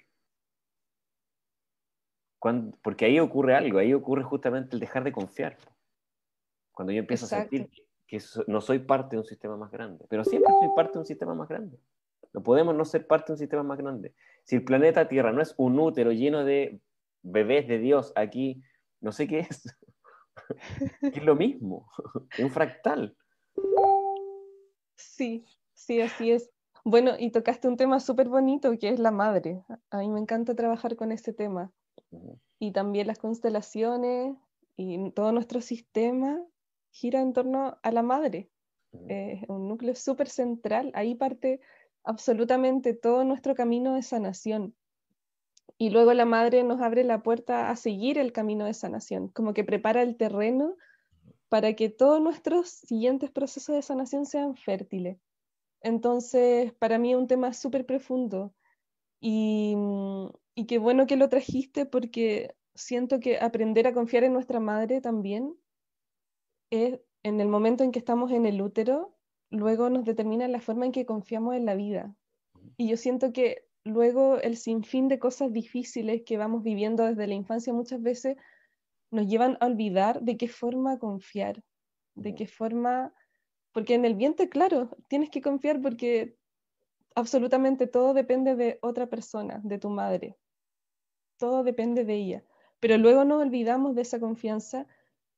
[2.81, 5.57] porque ahí ocurre algo, ahí ocurre justamente el dejar de confiar.
[6.73, 7.69] Cuando yo empiezo a sentir
[8.05, 11.05] que no soy parte de un sistema más grande, pero siempre soy parte de un
[11.05, 11.79] sistema más grande.
[12.33, 14.13] No podemos no ser parte de un sistema más grande.
[14.43, 16.81] Si el planeta Tierra no es un útero lleno de
[17.21, 18.61] bebés de Dios aquí,
[18.99, 19.63] no sé qué es.
[21.01, 21.87] Es lo mismo,
[22.37, 23.15] es un fractal.
[24.95, 25.45] Sí,
[25.85, 26.49] Sí, así es.
[26.85, 29.63] Bueno, y tocaste un tema súper bonito que es la madre.
[29.89, 31.73] A mí me encanta trabajar con ese tema.
[32.57, 34.37] Y también las constelaciones
[34.77, 36.41] y todo nuestro sistema
[36.91, 38.49] gira en torno a la madre.
[39.09, 40.91] Es un núcleo súper central.
[40.93, 41.59] Ahí parte
[42.05, 44.73] absolutamente todo nuestro camino de sanación.
[45.77, 49.53] Y luego la madre nos abre la puerta a seguir el camino de sanación, como
[49.53, 50.75] que prepara el terreno
[51.49, 55.17] para que todos nuestros siguientes procesos de sanación sean fértiles.
[55.81, 58.53] Entonces, para mí es un tema súper profundo
[59.19, 59.75] y,
[60.55, 65.01] y qué bueno que lo trajiste porque siento que aprender a confiar en nuestra madre
[65.01, 65.55] también
[66.71, 69.15] es en el momento en que estamos en el útero,
[69.49, 72.15] luego nos determina la forma en que confiamos en la vida.
[72.77, 77.33] Y yo siento que luego el sinfín de cosas difíciles que vamos viviendo desde la
[77.33, 78.37] infancia muchas veces
[79.11, 81.63] nos llevan a olvidar de qué forma confiar,
[82.15, 83.13] de qué forma,
[83.71, 86.35] porque en el vientre, claro, tienes que confiar porque
[87.15, 90.37] absolutamente todo depende de otra persona, de tu madre.
[91.37, 92.43] Todo depende de ella.
[92.79, 94.87] Pero luego nos olvidamos de esa confianza.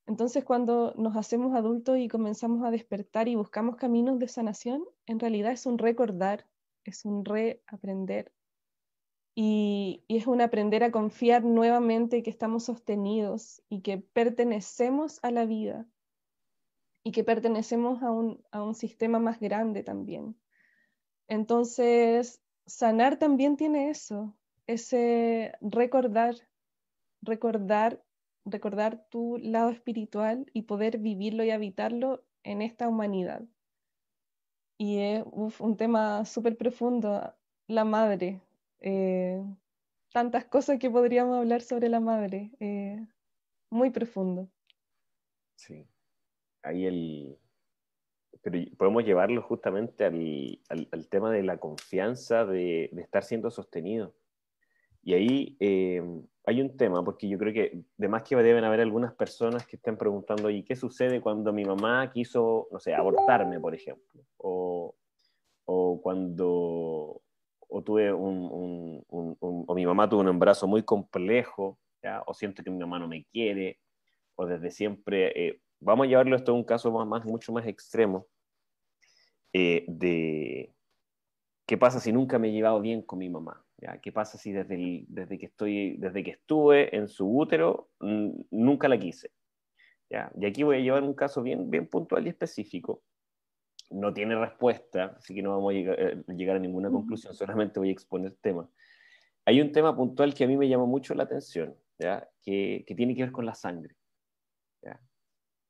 [0.08, 5.20] Entonces cuando nos hacemos adultos y comenzamos a despertar y buscamos caminos de sanación, en
[5.20, 6.46] realidad es un recordar,
[6.86, 8.32] es un reaprender.
[9.36, 15.32] Y, y es un aprender a confiar nuevamente que estamos sostenidos y que pertenecemos a
[15.32, 15.86] la vida
[17.04, 20.36] y que pertenecemos a un, a un sistema más grande también.
[21.28, 24.36] Entonces, sanar también tiene eso,
[24.68, 26.36] ese recordar,
[27.22, 28.04] recordar,
[28.44, 33.44] recordar tu lado espiritual y poder vivirlo y habitarlo en esta humanidad.
[34.78, 35.24] Y es
[35.60, 37.34] un tema súper profundo,
[37.68, 38.42] la madre.
[38.82, 39.42] Eh,
[40.12, 43.06] tantas cosas que podríamos hablar sobre la madre, eh,
[43.70, 44.50] muy profundo.
[45.56, 45.88] Sí,
[46.62, 47.40] ahí el,
[48.46, 54.14] pero podemos llevarlo justamente al, tema de la confianza, de, estar siendo sostenido.
[55.06, 56.02] Y ahí eh,
[56.46, 59.76] hay un tema, porque yo creo que de más que deben haber algunas personas que
[59.76, 64.24] estén preguntando, ¿y qué sucede cuando mi mamá quiso, no sé, abortarme, por ejemplo?
[64.38, 64.96] O,
[66.02, 67.22] cuando
[67.68, 71.78] o tuve un, o mi mamá tuvo un embarazo muy complejo,
[72.26, 73.80] o siento que mi mamá no me quiere,
[74.36, 78.28] o desde siempre, eh, vamos a llevarlo esto a un caso más, mucho más extremo,
[79.54, 80.74] eh, de
[81.68, 83.65] qué pasa si nunca me he llevado bien con mi mamá.
[83.78, 84.00] ¿Ya?
[84.00, 88.98] ¿Qué pasa si desde, desde, que estoy, desde que estuve en su útero nunca la
[88.98, 89.32] quise?
[90.10, 90.32] ¿Ya?
[90.40, 93.04] Y aquí voy a llevar un caso bien, bien puntual y específico.
[93.90, 97.80] No tiene respuesta, así que no vamos a llegar, eh, llegar a ninguna conclusión, solamente
[97.80, 98.70] voy a exponer temas.
[99.46, 102.28] Hay un tema puntual que a mí me llama mucho la atención, ¿ya?
[102.42, 103.96] Que, que tiene que ver con la sangre.
[104.82, 105.00] ¿ya?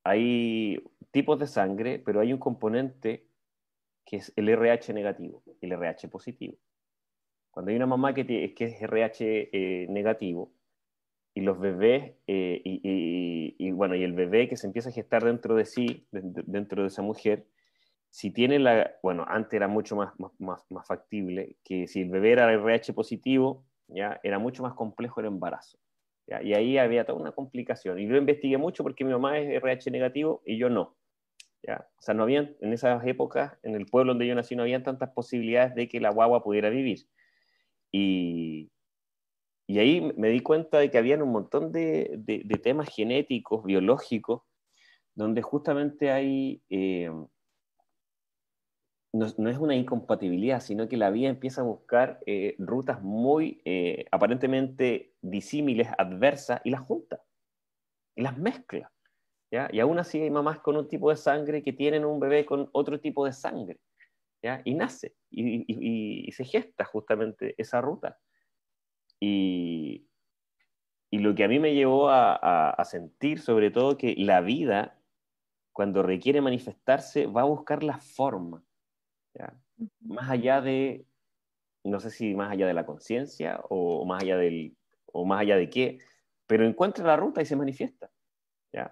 [0.04, 0.82] Hay
[1.12, 3.28] tipos de sangre, pero hay un componente
[4.06, 6.58] que es el RH negativo el RH positivo.
[7.56, 10.52] Cuando hay una mamá que, que es RH eh, negativo
[11.34, 15.56] y los bebés, eh, y, bueno, y el bebé que se empieza a gestar dentro
[15.56, 17.48] de sí, dentro de esa mujer,
[18.10, 22.34] si tiene la, bueno, antes era mucho más, más, más factible, que si el bebé
[22.34, 25.80] era RH positivo, ya era mucho más complejo el embarazo.
[26.28, 28.00] Y ahí había toda una complicación.
[28.00, 30.98] Y yo investigué mucho porque mi mamá es RH negativo y yo no.
[31.68, 34.84] O sea, no habían, en esas épocas, en el pueblo donde yo nací, no habían
[34.84, 37.08] tantas posibilidades de que la guagua pudiera vivir.
[37.98, 38.70] Y,
[39.68, 42.22] y ahí me di cuenta de que habían un montón de,
[42.62, 44.42] temas genéticos, biológicos,
[45.14, 47.10] donde justamente hay, eh,
[49.14, 54.08] no, es una incompatibilidad, sino que la vida empieza a buscar eh, rutas muy eh,
[54.12, 57.24] aparentemente disímiles, adversas, y las junta,
[58.14, 58.92] y las mezcla.
[59.72, 62.70] Y aún así hay mamás con un tipo de sangre que tienen un bebé con
[62.74, 63.80] otro tipo de sangre,
[64.42, 64.62] ¿ya?
[64.64, 68.20] Y nace, y, se gesta justamente esa ruta.
[69.20, 70.08] Y,
[71.12, 75.00] lo que a mí me llevó a, sentir, sobre todo, que la vida,
[75.72, 78.64] cuando requiere manifestarse, va a buscar la forma,
[80.02, 81.06] Más allá de,
[81.84, 84.76] no sé si más allá de la conciencia o más allá del,
[85.06, 86.00] o más allá de qué,
[86.48, 88.12] pero encuentra la ruta y se manifiesta.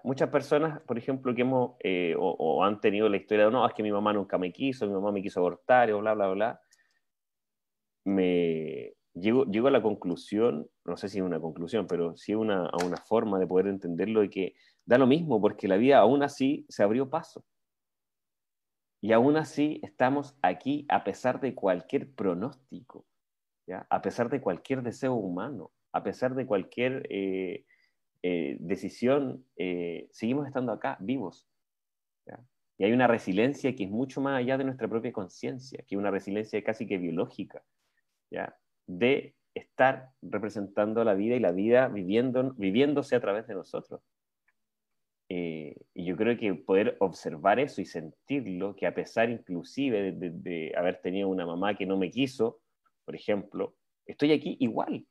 [0.03, 3.73] Muchas personas, por ejemplo, que hemos eh, o, han tenido la historia de no, es
[3.73, 6.61] que mi mamá nunca me quiso, mi mamá me quiso abortar, o bla, bla, bla,
[8.05, 12.67] me llego, llego a la conclusión, no sé si es una conclusión, pero sí una,
[12.67, 14.55] a una forma de poder entenderlo de que
[14.85, 17.43] da lo mismo, porque la vida aún así se abrió paso.
[19.01, 23.05] Y aún así estamos aquí a pesar de cualquier pronóstico,
[23.67, 23.85] ¿ya?
[23.89, 27.05] a pesar de cualquier deseo humano, a pesar de cualquier...
[27.09, 27.65] Eh,
[28.23, 31.47] eh, decisión, eh, seguimos estando acá vivos.
[32.77, 35.99] Y hay una resiliencia que es mucho más allá de nuestra propia conciencia, que es
[35.99, 37.63] una resiliencia casi que biológica,
[38.31, 38.57] ¿ya?
[38.87, 44.01] de estar representando la vida y la vida viviendo, viviéndose a través de nosotros.
[45.29, 50.31] Eh, y yo creo que poder observar eso y sentirlo, que a pesar inclusive de,
[50.31, 52.61] de, haber tenido una mamá que no me quiso,
[53.05, 55.05] por ejemplo, estoy aquí igual,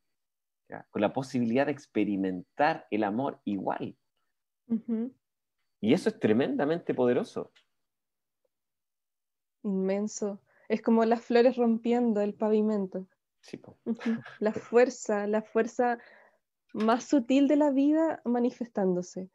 [0.91, 3.97] con la posibilidad de experimentar el amor igual.
[5.81, 7.53] Y eso es tremendamente poderoso.
[9.63, 10.41] Inmenso.
[10.69, 13.07] Es como las flores rompiendo el pavimento.
[14.39, 15.99] La fuerza, la fuerza
[16.73, 19.29] más sutil de la vida manifestándose.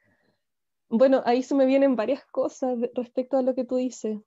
[0.89, 4.19] Bueno, ahí se me vienen varias cosas respecto a lo que tú dices.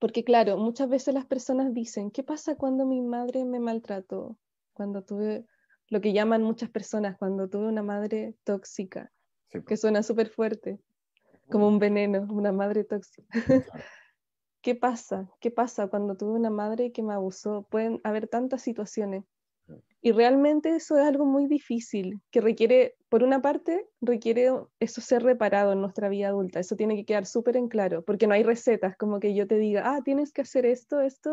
[0.00, 4.36] Porque claro, muchas veces las personas dicen, ¿qué pasa cuando mi madre me maltrató?
[4.72, 5.46] Cuando tuve
[5.90, 9.10] lo que llaman muchas personas, cuando tuve una madre tóxica,
[9.66, 10.78] que suena súper fuerte,
[11.50, 13.26] como un veneno, una madre tóxica.
[14.60, 15.30] ¿Qué pasa?
[15.40, 17.66] ¿Qué pasa cuando tuve una madre que me abusó?
[17.70, 19.24] Pueden haber tantas situaciones.
[20.00, 25.22] Y realmente eso es algo muy difícil, que requiere, por una parte, requiere eso ser
[25.22, 26.60] reparado en nuestra vida adulta.
[26.60, 29.58] Eso tiene que quedar súper en claro, porque no hay recetas como que yo te
[29.58, 31.32] diga, ah, tienes que hacer esto, esto,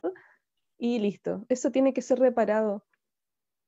[0.77, 1.45] y listo.
[1.47, 2.83] Eso tiene que ser reparado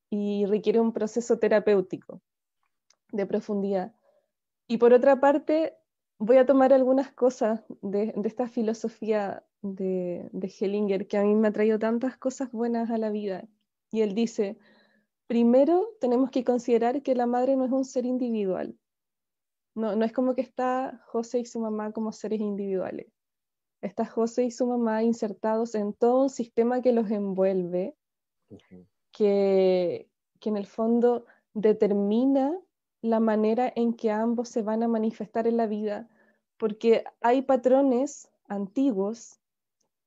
[0.09, 2.21] y requiere un proceso terapéutico
[3.11, 3.93] de profundidad.
[4.67, 5.75] Y por otra parte,
[6.17, 11.49] voy a tomar algunas cosas de, esta filosofía de, de Hellinger que a mí me
[11.49, 13.47] ha traído tantas cosas buenas a la vida.
[13.91, 14.57] Y él dice,
[15.27, 18.77] primero tenemos que considerar que la madre no es un ser individual.
[19.75, 23.07] No, no es como que está José y su mamá como seres individuales.
[23.81, 27.95] Está José y su mamá insertados en todo un sistema que los envuelve,
[29.17, 30.07] que,
[30.41, 32.55] en el fondo determina
[33.01, 36.07] la manera en que ambos se van a manifestar en la vida,
[36.57, 39.39] porque hay patrones antiguos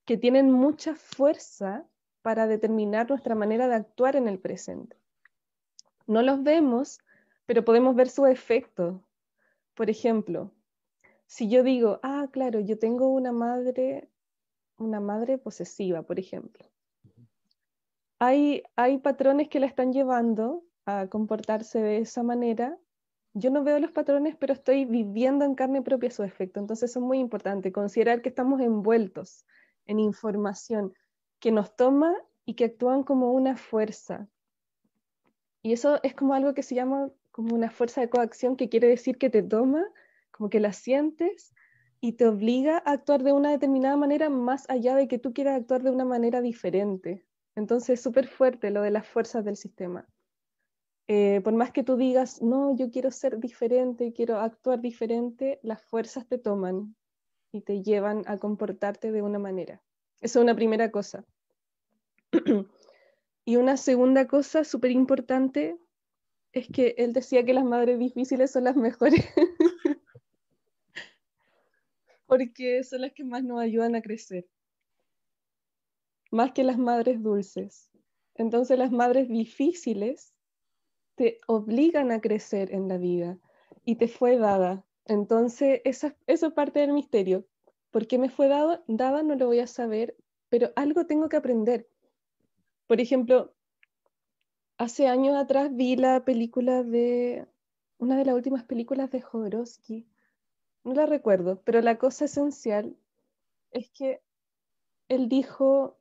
[0.05, 1.85] que tienen mucha fuerza
[2.23, 4.97] para determinar nuestra manera de actuar en el presente.
[6.07, 7.01] No los vemos,
[7.47, 9.03] pero podemos ver su efecto.
[9.75, 10.53] Por ejemplo,
[11.27, 14.09] si yo digo, ah, claro, yo tengo una madre,
[14.79, 16.65] una madre posesiva, por ejemplo.
[18.21, 18.63] Hay,
[19.03, 22.79] patrones que la están llevando a comportarse de esa manera
[23.33, 26.59] yo no veo los patrones, pero estoy viviendo en carne propia su efecto.
[26.59, 29.47] Entonces es muy importante considerar que estamos envueltos
[29.87, 30.93] en información
[31.39, 32.15] que nos toma
[32.45, 34.29] y que actúan como una fuerza.
[35.63, 38.89] Y eso es como algo que se llama como una fuerza de coacción, que quiere
[38.89, 39.87] decir que te toma,
[40.33, 41.55] como que la sientes
[42.01, 45.61] y te obliga a actuar de una determinada manera más allá de que tú quieras
[45.61, 47.25] actuar de una manera diferente.
[47.61, 50.09] Entonces es súper fuerte lo de las fuerzas del sistema.
[51.09, 55.83] Eh, por más que tú digas, no, yo quiero ser diferente, quiero actuar diferente, las
[55.83, 56.97] fuerzas te toman
[57.53, 59.83] y te llevan a comportarte de una manera.
[60.23, 61.27] Esa es una primera cosa.
[63.45, 65.77] y una segunda cosa súper importante
[66.53, 69.23] es que él decía que las madres difíciles son las mejores.
[72.27, 74.47] Porque son las que más nos ayudan a crecer.
[76.31, 77.91] Más que las madres dulces.
[78.35, 80.33] Entonces las madres difíciles
[81.17, 83.39] te obligan a crecer en la vida
[83.85, 84.85] y te fue dada.
[85.05, 87.47] Entonces, eso es parte del misterio.
[87.91, 88.83] ¿Por qué me fue dado?
[88.87, 89.23] dada?
[89.23, 90.17] No lo voy a saber,
[90.49, 91.89] pero algo tengo que aprender.
[92.87, 93.53] Por ejemplo,
[94.79, 97.47] hace años atrás vi la película de,
[97.99, 100.07] una de las últimas películas de Jodorowsky.
[100.85, 102.97] No la recuerdo, pero la cosa esencial
[103.73, 104.23] es que
[105.09, 106.00] él dijo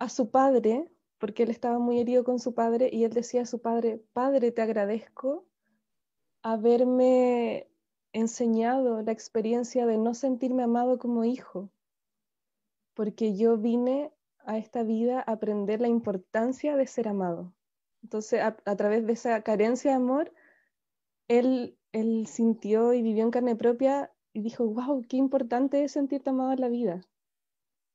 [0.00, 3.46] a su padre, porque él estaba muy herido con su padre y él decía a
[3.46, 5.46] su padre, Padre, te agradezco
[6.42, 7.68] haberme
[8.12, 11.70] enseñado la experiencia de no sentirme amado como hijo,
[12.94, 17.52] porque yo vine a esta vida a aprender la importancia de ser amado.
[18.02, 20.32] Entonces, a, través de esa carencia de amor,
[21.28, 26.30] él, él sintió y vivió en carne propia y dijo, wow, qué importante es sentirte
[26.30, 27.02] amado en la vida.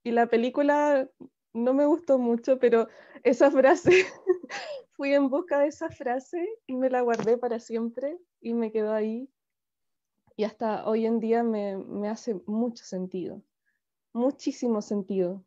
[0.03, 1.10] Y la película
[1.56, 2.88] no me gustó mucho, pero
[3.24, 3.89] esa frase,
[4.91, 8.93] fui en busca de esa frase y me la guardé para siempre y me quedó
[8.93, 9.30] ahí.
[10.36, 13.41] Y hasta hoy en día me, me hace mucho sentido,
[14.12, 15.45] muchísimo sentido,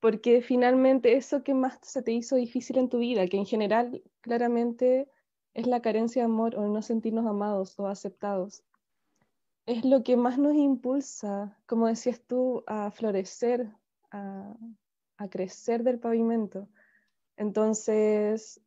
[0.00, 4.02] porque finalmente eso que más se te hizo difícil en tu vida, que en general
[4.22, 5.10] claramente
[5.52, 8.64] es la carencia de amor o no sentirnos amados o aceptados,
[9.66, 13.70] es lo que más nos impulsa, como decías tú, a florecer,
[14.10, 14.56] a,
[15.16, 16.68] a crecer del pavimento.
[17.36, 18.60] Entonces,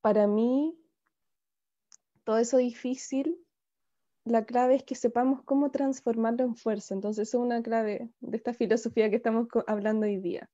[0.00, 0.78] para mí,
[2.24, 3.38] todo eso difícil,
[4.24, 6.94] la clave es que sepamos cómo transformarlo en fuerza.
[6.94, 10.48] Entonces, es una clave de esta filosofía que estamos hablando hoy día.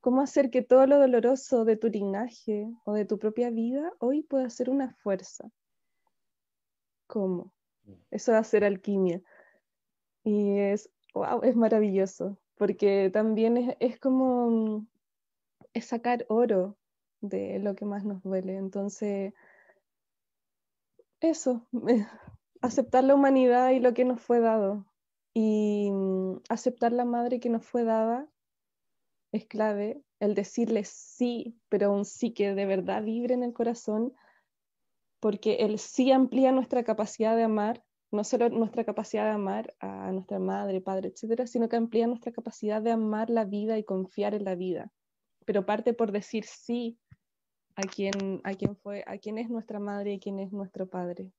[0.00, 4.22] ¿Cómo hacer que todo lo doloroso de tu linaje o de tu propia vida hoy
[4.22, 5.48] pueda ser una fuerza?
[7.06, 7.52] ¿Cómo?
[7.84, 7.92] Mm.
[8.10, 9.22] Eso va a ser alquimia.
[10.22, 14.86] Y es, wow, es maravilloso porque también es, como mm,
[15.72, 16.76] es sacar oro
[17.20, 18.56] de lo que más nos duele.
[18.56, 19.32] Entonces,
[21.20, 21.66] eso,
[22.60, 24.86] aceptar la humanidad y lo que nos fue dado.
[25.34, 28.28] Y mm, aceptar la madre que nos fue dada
[29.32, 30.02] es clave.
[30.20, 34.14] El decirle sí, pero un sí que de verdad vibre en el corazón,
[35.20, 37.84] porque el sí amplía nuestra capacidad de amar,
[38.14, 42.32] no solo nuestra capacidad de amar a nuestra madre, padre, etcétera, sino que amplía nuestra
[42.32, 44.92] capacidad de amar la vida y confiar en la vida.
[45.44, 46.98] Pero parte por decir sí
[47.76, 51.32] a quien, a quien fue, a quién es nuestra madre y quién es nuestro padre.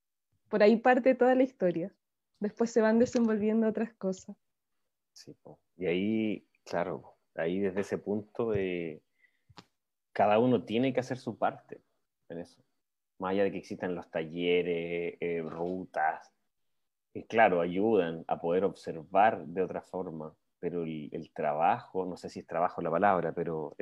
[0.48, 1.92] Por ahí parte toda la historia.
[2.38, 4.36] Después se van desenvolviendo otras cosas.
[5.12, 5.34] Sí,
[5.78, 8.52] y ahí, claro, ahí desde ese punto
[10.12, 11.80] cada uno tiene que hacer su parte
[12.28, 12.62] en eso.
[13.18, 16.35] Más allá de que existan los talleres, eh, rutas,
[17.24, 22.46] claro, ayudan a poder observar de otra forma, pero el, trabajo, no sé si es
[22.46, 23.74] trabajo la palabra, pero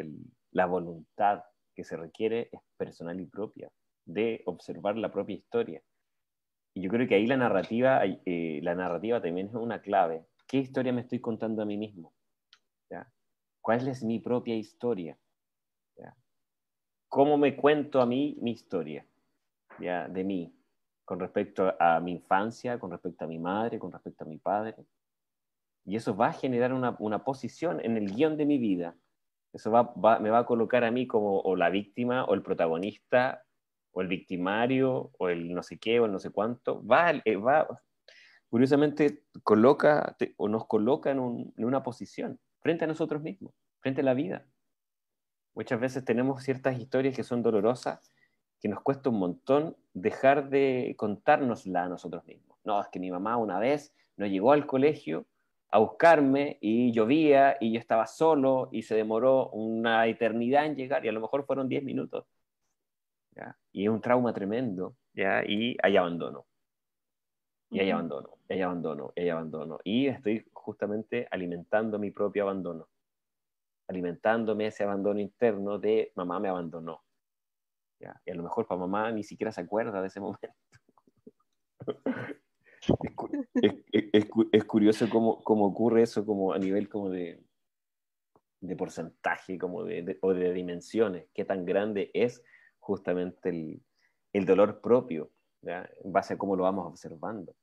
[0.53, 1.43] la voluntad
[1.75, 3.71] que se requiere es personal y propia,
[4.05, 5.83] de observar la propia historia.
[6.75, 10.27] Y yo creo que ahí la narrativa, eh, la narrativa también es una clave.
[10.47, 12.13] ¿Qué historia me estoy contando a mí mismo?
[13.61, 15.19] ¿Cuál es mi propia historia?
[17.09, 19.07] ¿Cómo me cuento a mí mi historia?
[19.81, 20.07] ¿Ya?
[20.07, 20.53] De mí,
[21.05, 24.77] con respecto a mi infancia, con respecto a mi madre, con respecto a mi padre.
[25.85, 28.97] Y eso va a generar una, una posición en el guion de mi vida
[29.55, 33.45] eso va, me va a colocar a mí como o la víctima o el protagonista
[33.93, 36.85] o el victimario o el no sé qué o el no sé cuánto.
[36.85, 37.69] Va, eh, va
[38.49, 44.15] curiosamente, coloca o nos coloca en una posición frente a nosotros mismos, frente a la
[44.15, 44.45] vida.
[45.55, 48.13] Muchas veces tenemos ciertas historias que son dolorosas,
[48.65, 52.57] que nos cuesta un montón dejar de contárnosla a nosotros mismos.
[52.65, 55.27] No, es que mi mamá una vez no llegó al colegio
[55.69, 61.05] a buscarme y llovía y yo estaba solo y se demoró una eternidad en llegar
[61.05, 62.25] y a lo mejor fueron 10 minutos.
[63.71, 65.45] Y es un trauma tremendo, ¿ya?
[65.47, 66.47] Y hay abandono.
[67.69, 69.79] Y hay abandono, y hay abandono, y hay abandono.
[69.85, 72.89] Y estoy justamente alimentando mi propio abandono.
[73.89, 77.04] Alimentándome ese abandono interno de mamá me abandonó.
[78.05, 78.21] ¿Ya?
[78.27, 80.49] Y a lo mejor para mamá ni siquiera se acuerda de ese momento.
[84.53, 87.43] es, curioso cómo, ocurre eso como a nivel como de,
[88.61, 92.43] de porcentaje como de, o de dimensiones, qué tan grande es
[92.79, 93.81] justamente
[94.33, 95.31] el, dolor propio,
[95.63, 95.89] ¿ya?
[96.03, 97.55] en base a cómo lo vamos observando.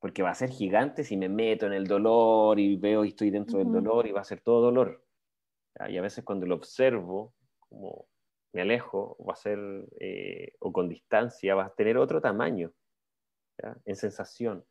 [0.00, 3.30] Porque va a ser gigante si me meto en el dolor y veo y estoy
[3.30, 5.04] dentro del dolor y va a ser todo dolor.
[5.88, 8.06] Y a veces cuando lo observo, como
[8.52, 9.58] me alejo, va a ser,
[10.60, 12.72] o con distancia, va a tener otro tamaño
[13.84, 14.64] en sensación.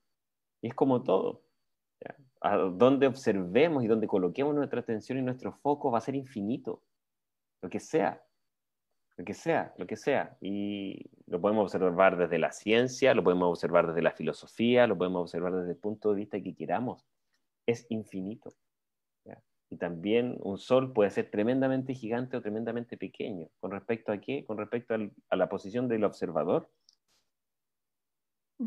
[0.61, 1.43] Y es como todo.
[2.73, 6.83] Donde observemos y donde coloquemos nuestra atención y nuestro foco va a ser infinito.
[7.61, 8.23] Lo que sea.
[9.17, 10.37] Lo que sea, lo que sea.
[10.41, 15.21] Y lo podemos observar desde la ciencia, lo podemos observar desde la filosofía, lo podemos
[15.21, 17.03] observar desde el punto de vista que queramos.
[17.65, 18.51] Es infinito.
[19.69, 23.47] Y también un sol puede ser tremendamente gigante o tremendamente pequeño.
[23.59, 24.45] ¿Con respecto a qué?
[24.45, 24.95] Con respecto
[25.29, 26.69] a la posición del observador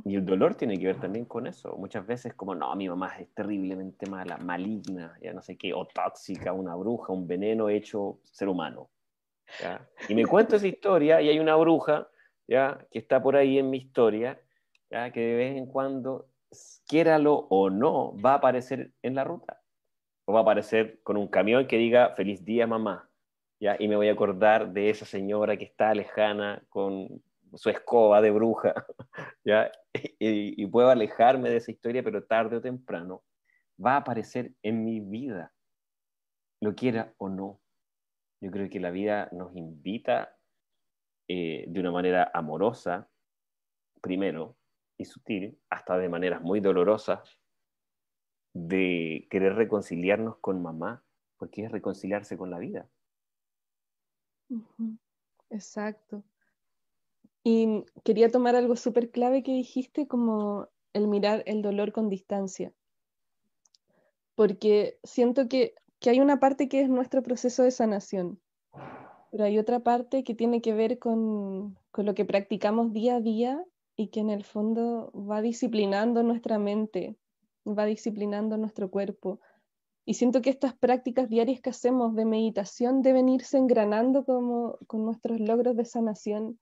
[0.04, 1.76] y el dolor tiene que ver también con eso.
[1.76, 5.86] Muchas veces como, no, mi mamá es terriblemente mala, maligna, ya no sé qué, o
[5.86, 8.88] tóxica, una bruja, un veneno hecho ser humano.
[10.08, 12.08] Y me cuento esa historia y hay una bruja
[12.46, 12.86] ¿ya?
[12.92, 14.40] que está por ahí en mi historia,
[14.90, 15.10] ¿ya?
[15.10, 16.28] que de vez en cuando,
[16.86, 19.59] quiéralo o no, va a aparecer en la ruta.
[20.32, 23.10] Va a aparecer con un camión que diga, feliz día mamá.
[23.60, 23.76] ¿ya?
[23.78, 27.22] Y me voy a acordar de esa señora que está lejana con
[27.54, 28.74] su escoba de bruja,
[29.44, 29.70] ¿ya?
[30.18, 33.22] Y, puedo alejarme de esa historia, pero tarde o temprano
[33.84, 35.52] va a aparecer en mi vida,
[36.60, 37.60] lo quiera o no.
[38.40, 40.36] Yo creo que la vida nos invita
[41.28, 43.08] eh, de una manera amorosa,
[44.00, 44.56] primero,
[44.96, 47.39] y sutil, hasta de maneras muy dolorosas,
[48.52, 51.04] de querer reconciliarnos con mamá,
[51.36, 52.88] porque es reconciliarse con la vida.
[55.50, 56.24] Exacto.
[57.42, 62.72] Y quería tomar algo súper clave que dijiste, como el mirar el dolor con distancia.
[64.34, 68.40] Porque siento que, que hay una parte que es nuestro proceso de sanación,
[69.30, 73.20] pero hay otra parte que tiene que ver con, con lo que practicamos día a
[73.20, 73.64] día
[73.96, 77.16] y que en el fondo va disciplinando nuestra mente,
[77.66, 79.40] va disciplinando nuestro cuerpo.
[80.04, 85.04] Y siento que estas prácticas diarias que hacemos de meditación deben irse engranando como con
[85.04, 86.58] nuestros logros de sanación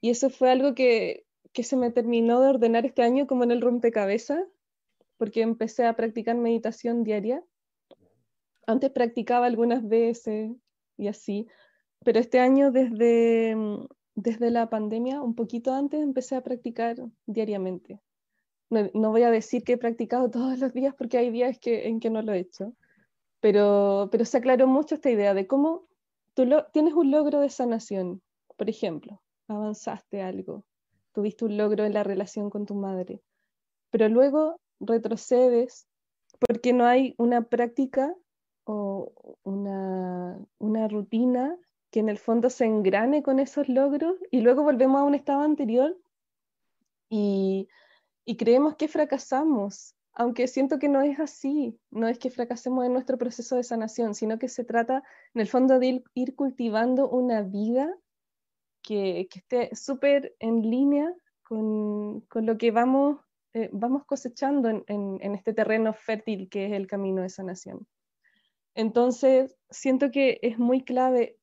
[0.00, 3.60] y eso fue algo que, se me terminó de ordenar este año como en el
[3.60, 4.44] rompecabezas,
[5.16, 7.42] porque empecé a practicar meditación diaria.
[8.66, 10.52] Antes practicaba algunas veces
[10.98, 11.48] y así,
[12.04, 13.56] pero este año desde,
[14.14, 16.96] desde la pandemia, un poquito antes, empecé a practicar
[17.26, 18.00] diariamente.
[18.68, 22.00] No, voy a decir que he practicado todos los días porque hay días que, en
[22.00, 22.72] que no lo he hecho,
[23.40, 25.86] pero, pero se aclaró mucho esta idea de cómo
[26.34, 28.22] tú lo, tienes un logro de sanación,
[28.56, 30.64] por ejemplo, avanzaste algo,
[31.12, 33.22] tuviste un logro en la relación con tu madre,
[33.90, 35.86] pero luego retrocedes
[36.38, 38.14] porque no hay una práctica
[38.64, 39.12] o
[39.44, 41.56] una, una rutina
[41.90, 45.42] que en el fondo se engrane con esos logros y luego volvemos a un estado
[45.42, 45.96] anterior
[47.08, 47.68] y,
[48.26, 52.92] y creemos que fracasamos, aunque siento que no es así, no es que fracasemos en
[52.92, 57.42] nuestro proceso de sanación, sino que se trata en el fondo de ir, cultivando una
[57.42, 57.94] vida
[58.82, 61.14] que, que esté súper en línea
[61.44, 63.20] con, con, lo que vamos,
[63.54, 67.86] eh, vamos cosechando en, en, este terreno fértil que es el camino de sanación.
[68.74, 71.38] Entonces, siento que es muy clave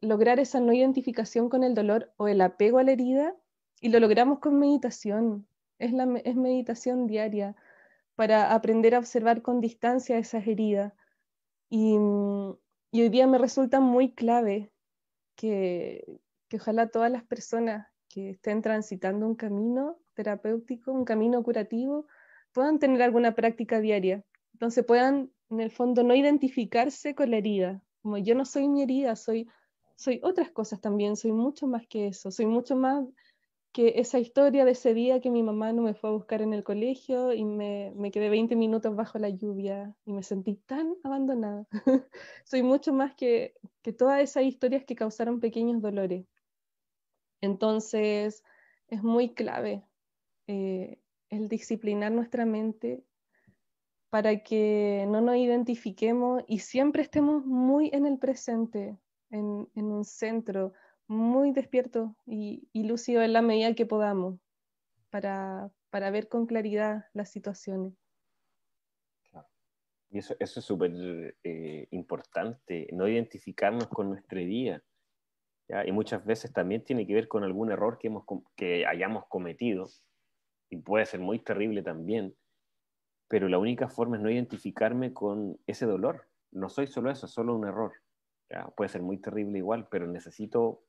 [0.00, 3.34] lograr esa no identificación con el dolor o el apego a la herida
[3.80, 5.46] y lo logramos con meditación.
[5.80, 5.92] Es,
[6.36, 7.56] meditación diaria
[8.14, 10.92] para aprender a observar con distancia esas heridas.
[11.68, 11.96] Y,
[12.92, 14.70] y hoy día me resulta muy clave
[15.34, 22.06] que, que ojalá todas las personas que estén transitando un camino terapéutico, un camino curativo,
[22.52, 24.24] puedan tener alguna práctica diaria.
[24.52, 28.82] Entonces puedan en el fondo no identificarse con la herida, como yo no soy mi
[28.82, 29.48] herida, soy,
[29.96, 33.04] soy otras cosas también, soy mucho más que eso, soy mucho más
[33.72, 36.52] que esa historia de ese día que mi mamá no me fue a buscar en
[36.52, 40.94] el colegio y me, me quedé 20 minutos bajo la lluvia y me sentí tan
[41.04, 41.66] abandonada.
[42.44, 46.26] soy mucho más que, que todas esas historias que causaron pequeños dolores.
[47.40, 48.42] Entonces,
[48.88, 49.84] es muy clave
[50.46, 50.98] eh,
[51.28, 53.04] el disciplinar nuestra mente
[54.10, 58.98] para que no nos identifiquemos y siempre estemos muy en el presente,
[59.30, 60.72] en, un centro,
[61.10, 64.38] muy despierto y, lúcido en la medida que podamos,
[65.10, 67.94] para, ver con claridad las situaciones.
[70.12, 74.82] Y eso, eso es súper eh, importante, no identificarnos con nuestra vida.
[75.84, 78.24] Y muchas veces también tiene que ver con algún error que, hemos,
[78.56, 79.86] que hayamos cometido,
[80.68, 82.36] y puede ser muy terrible también,
[83.28, 86.28] pero la única forma es no identificarme con ese dolor.
[86.52, 87.92] No soy solo eso, es solo un error.
[88.76, 90.84] Puede ser muy terrible igual, pero necesito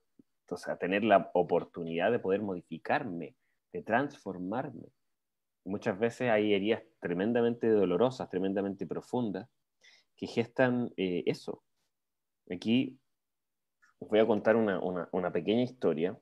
[0.52, 3.36] o sea, tener la oportunidad de poder modificarme,
[3.72, 4.88] de transformarme.
[5.64, 9.48] Muchas veces hay heridas tremendamente dolorosas, tremendamente profundas,
[10.16, 11.64] que gestan eh, eso.
[12.50, 13.00] Aquí
[14.00, 14.80] os voy a contar una,
[15.12, 16.18] una, pequeña historia.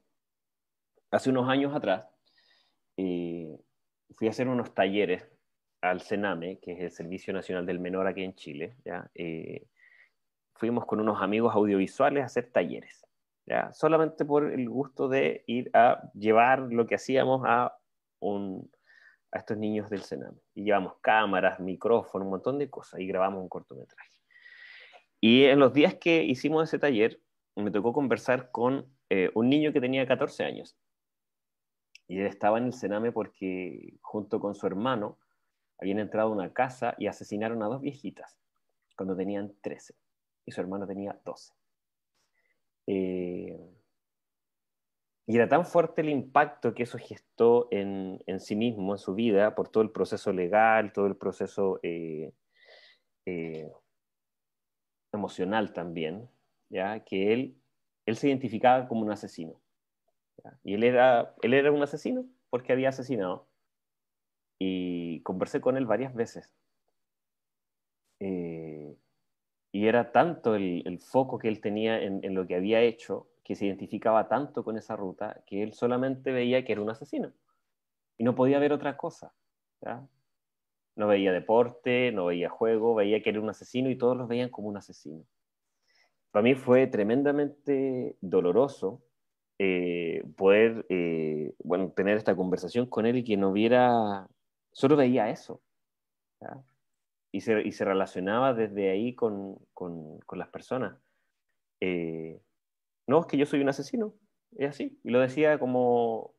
[1.11, 2.05] Hace unos años atrás
[2.97, 3.57] eh,
[4.11, 5.25] fui a hacer unos talleres
[5.82, 9.09] al CENAME, que es el Servicio Nacional del Menor aquí en Chile, ¿ya?
[9.15, 9.65] Eh,
[10.55, 13.05] fuimos con unos amigos audiovisuales a hacer talleres,
[13.74, 17.76] solamente por el gusto de ir a llevar lo que hacíamos a,
[19.32, 20.38] estos niños del CENAME.
[20.56, 24.20] Y llevamos cámaras, micrófonos, un montón de cosas y grabamos un cortometraje.
[25.22, 27.22] Y en los días que hicimos ese taller,
[27.56, 30.78] me tocó conversar con eh, un niño que tenía 14 años.
[32.08, 35.20] Y él estaba en el Sename porque junto con su hermano
[35.78, 38.38] habían entrado a una casa y asesinaron a dos viejitas
[38.95, 39.95] cuando tenían 13
[40.45, 41.54] y su hermano tenía 12.
[42.92, 43.56] Eh,
[45.28, 49.14] y era tan fuerte el impacto que eso gestó en, en, sí mismo, en su
[49.14, 52.34] vida, por todo el proceso legal, todo el proceso eh,
[53.28, 53.72] eh,
[55.14, 56.28] emocional también,
[56.70, 57.04] ¿ya?
[57.06, 57.62] que él,
[58.08, 59.62] él se identificaba como un asesino.
[60.64, 63.48] Y él era, él era un asesino porque había asesinado
[64.58, 66.52] y conversé con él varias veces.
[68.20, 68.98] Eh,
[69.72, 73.65] y era tanto el, foco que él tenía en, lo que había hecho, que se
[73.65, 77.34] identificaba tanto con esa ruta, que él solamente veía que era un asesino.
[78.17, 79.34] Y no podía ver otra cosa.
[80.95, 84.49] No veía deporte, no veía juego, veía que era un asesino y todos los veían
[84.49, 85.24] como un asesino.
[86.32, 89.01] Para mí fue tremendamente doloroso
[89.57, 94.28] eh, poder eh, bueno, tener esta conversación con él y que no viera
[94.72, 95.61] solo veía eso.
[97.32, 100.99] Y se, y se, relacionaba desde ahí con, con, con las personas.
[101.80, 102.41] Eh,
[103.07, 104.13] no, es que yo soy un asesino,
[104.57, 104.99] es así.
[105.03, 106.34] Y lo decía como,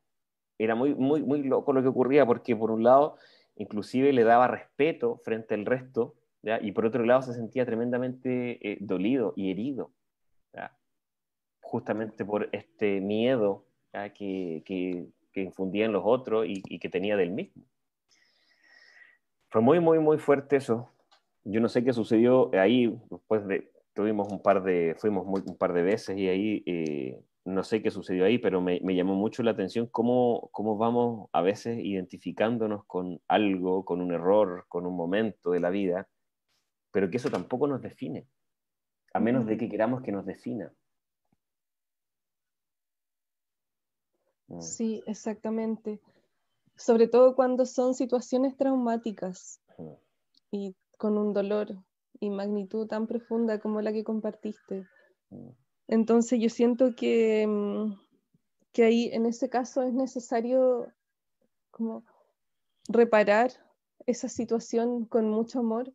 [0.57, 3.15] era muy, muy, muy loco lo que ocurría, porque por un lado,
[3.55, 6.15] inclusive le daba respeto frente al resto,
[6.61, 9.93] y por otro lado se sentía tremendamente eh, dolido y herido,
[11.61, 17.31] justamente por este miedo que, que, que, infundía en los otros y que tenía del
[17.31, 17.63] mismo.
[19.51, 20.89] Fue muy, muy, muy fuerte eso.
[21.43, 25.73] Yo no sé qué sucedió ahí después de tuvimos un par de, fuimos un par
[25.73, 29.51] de veces y ahí eh, no sé qué sucedió ahí, pero me, llamó mucho la
[29.51, 35.51] atención cómo, cómo, vamos a veces identificándonos con algo, con un error, con un momento
[35.51, 36.07] de la vida,
[36.91, 38.27] pero que eso tampoco nos define,
[39.13, 40.71] a menos de que queramos que nos defina.
[44.47, 44.61] Mm.
[44.61, 45.99] Sí, exactamente.
[46.75, 49.61] Sobre todo cuando son situaciones traumáticas
[50.51, 51.75] y con un dolor
[52.19, 54.87] y magnitud tan profunda como la que compartiste.
[55.87, 57.93] Entonces yo siento que, mm,
[58.71, 60.91] que ahí en ese caso es necesario
[61.71, 62.05] como
[62.87, 63.51] reparar
[64.05, 65.93] esa situación con mucho amor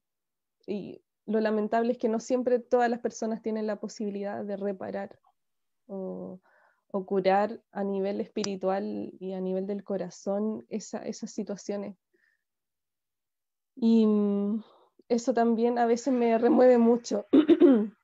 [0.66, 5.18] y lo lamentable es que no siempre todas las personas tienen la posibilidad de reparar
[5.86, 6.40] o,
[7.04, 11.96] curar a nivel espiritual y a nivel del corazón esas situaciones.
[13.74, 14.62] Y mm,
[15.08, 17.26] eso también a veces me remueve mucho.
[17.32, 17.88] Mm.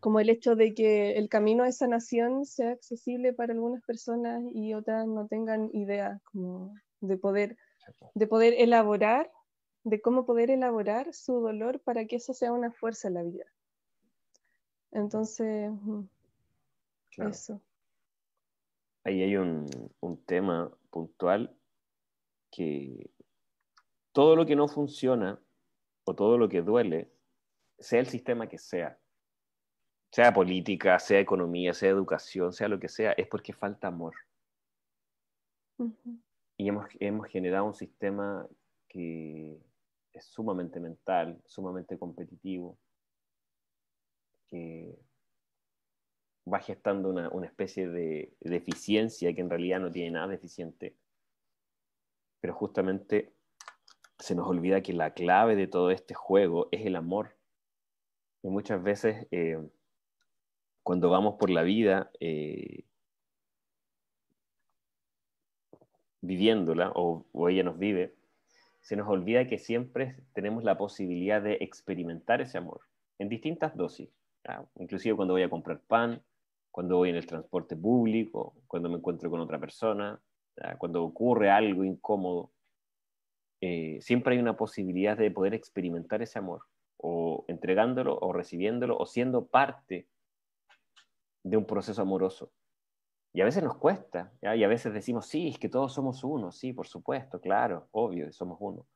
[0.00, 4.42] como el hecho de que el camino a esa nación sea accesible para algunas personas
[4.52, 7.56] y otras no tengan idea como de poder,
[8.14, 9.30] de poder elaborar,
[9.84, 13.44] de cómo poder elaborar su dolor para que eso sea una fuerza en la vida.
[14.92, 16.04] Entonces, mm,
[17.18, 17.60] eso.
[19.06, 19.66] Ahí hay un,
[20.00, 21.56] un tema puntual
[22.50, 23.08] que
[24.10, 25.40] todo lo que no funciona
[26.02, 27.12] o todo lo que duele,
[27.78, 28.98] sea el sistema que sea,
[30.10, 34.14] sea política, sea economía, sea educación, sea lo que sea, es porque falta amor.
[36.56, 38.44] Y hemos, hemos generado un sistema
[38.88, 39.56] que
[40.12, 42.76] es sumamente mental, sumamente competitivo,
[44.48, 44.98] que
[46.52, 50.94] va gestando una, una especie de deficiencia que en realidad no tiene nada deficiente.
[52.40, 53.32] Pero justamente
[54.18, 57.36] se nos olvida que la clave de todo este juego es el amor.
[58.42, 59.58] Y muchas veces eh,
[60.82, 62.84] cuando vamos por la vida eh,
[66.20, 68.14] viviéndola, o, ella nos vive,
[68.80, 72.80] se nos olvida que siempre tenemos la posibilidad de experimentar ese amor
[73.18, 74.08] en distintas dosis.
[74.76, 76.22] Inclusive cuando voy a comprar pan,
[76.76, 80.20] cuando voy en el transporte público, cuando me encuentro con otra persona,
[80.76, 82.52] cuando ocurre algo incómodo,
[83.62, 86.64] eh, siempre hay una posibilidad de poder experimentar ese amor,
[86.98, 90.06] o entregándolo, o recibiéndolo, o siendo parte
[91.42, 92.52] de un proceso amoroso.
[93.32, 96.52] Y a veces nos cuesta, y a veces decimos, sí, es que todos somos uno,
[96.52, 98.86] sí, por supuesto, claro, obvio, somos uno.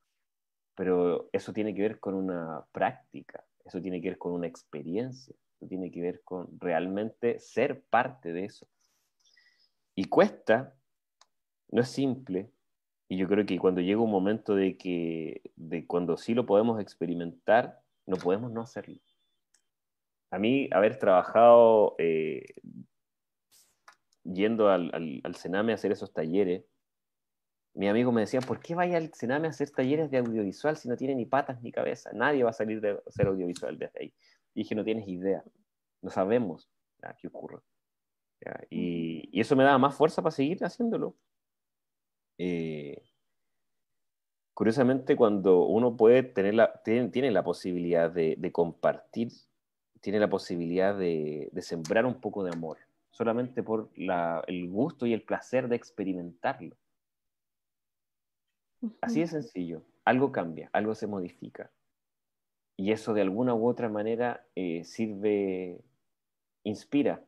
[0.74, 5.34] Pero eso tiene que ver con una práctica, eso tiene que ver con una experiencia,
[5.66, 8.68] tiene que ver con realmente ser parte de eso.
[9.94, 10.74] Y cuesta,
[11.70, 12.50] no es simple,
[13.08, 16.80] y yo creo que cuando llega un momento de que, de cuando sí lo podemos
[16.80, 19.00] experimentar, no podemos no hacerlo
[20.30, 22.54] a mí haber trabajado eh,
[24.22, 26.64] yendo al, al, Sename a hacer esos talleres,
[27.74, 30.88] mi amigo me decía, ¿por qué vaya al Sename a hacer talleres de audiovisual si
[30.88, 32.10] no tiene ni patas ni cabeza?
[32.12, 34.14] Nadie va a salir de hacer audiovisual desde ahí.
[34.54, 35.44] Y dije, no tienes idea,
[36.02, 36.68] no sabemos
[37.18, 37.60] qué ocurre.
[38.70, 41.16] Y, eso me daba más fuerza para seguir haciéndolo.
[42.38, 43.02] Eh,
[44.54, 49.30] curiosamente, cuando uno puede tener la, tiene, la posibilidad de, de compartir
[50.00, 52.78] tiene la posibilidad de, sembrar un poco de amor,
[53.10, 56.76] solamente por el gusto y el placer de experimentarlo.
[59.02, 61.70] Así de sencillo, algo cambia, algo se modifica.
[62.80, 65.78] Y eso de alguna u otra manera eh, sirve,
[66.64, 67.22] inspira.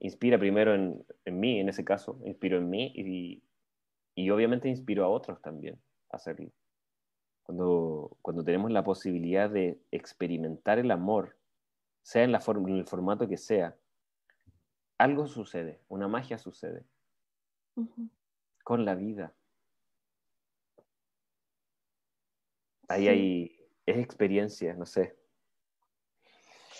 [0.00, 3.42] Inspira primero en, mí, en ese caso, inspiro en mí y,
[4.14, 5.78] y obviamente inspiro a otros también
[6.10, 6.50] a hacerlo
[7.42, 11.36] cuando, cuando tenemos la posibilidad de experimentar el amor,
[12.02, 13.76] sea en, la forma, en el formato que sea,
[14.96, 16.86] algo sucede, una magia sucede
[18.64, 19.34] con la vida.
[22.88, 23.55] Ahí hay,
[23.86, 25.16] es experiencia, no sé.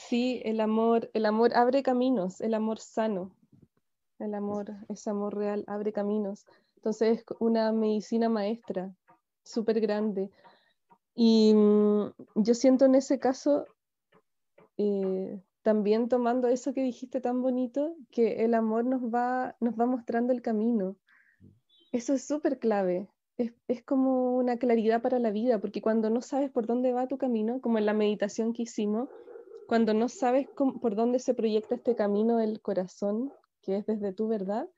[0.08, 3.32] Sí, el amor, el amor abre caminos, el amor sano,
[4.18, 6.46] el amor, ese amor real abre caminos.
[6.76, 8.94] Entonces es una medicina maestra,
[9.42, 10.30] súper grande.
[11.14, 13.66] Y mm, yo siento en ese caso,
[14.76, 19.86] eh, también tomando eso que dijiste tan bonito, que el amor nos va, nos va
[19.86, 20.96] mostrando el camino.
[21.90, 23.08] Eso es súper clave.
[23.38, 27.06] Es, es, como una claridad para la vida, porque cuando no sabes por dónde va
[27.06, 29.10] tu camino, como en la meditación que hicimos,
[29.66, 33.32] cuando no sabes por dónde se proyecta este camino del corazón,
[33.62, 34.68] que es desde tu verdad,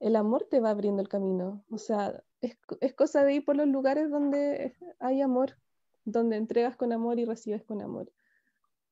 [0.00, 1.62] el amor te va abriendo el camino.
[1.70, 5.56] O sea, es, es cosa de ir por los lugares donde hay amor,
[6.04, 8.10] donde entregas con amor y recibes con amor.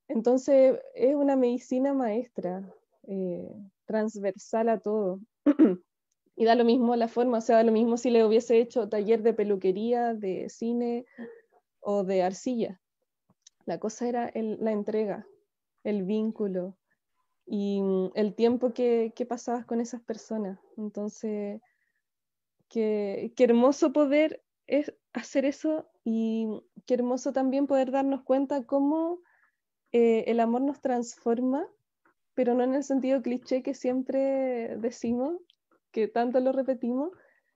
[0.08, 2.62] entonces es una medicina maestra,
[3.04, 3.50] eh,
[3.86, 5.20] transversal a todo.
[6.38, 8.88] y da lo mismo la forma, o sea, da lo mismo si le hubiese hecho
[8.88, 11.04] taller de peluquería, de cine
[11.80, 12.80] o de arcilla.
[13.66, 15.26] La cosa era la entrega,
[15.82, 16.78] el vínculo
[17.44, 20.60] y mm, el tiempo que, que pasabas con esas personas.
[20.76, 21.60] Entonces,
[22.68, 29.18] qué, qué hermoso poder es hacer eso y qué hermoso también poder darnos cuenta cómo
[29.90, 31.66] eh, el amor nos transforma,
[32.34, 35.40] pero no en el sentido cliché que siempre decimos,
[36.06, 37.10] tanto lo repetimos,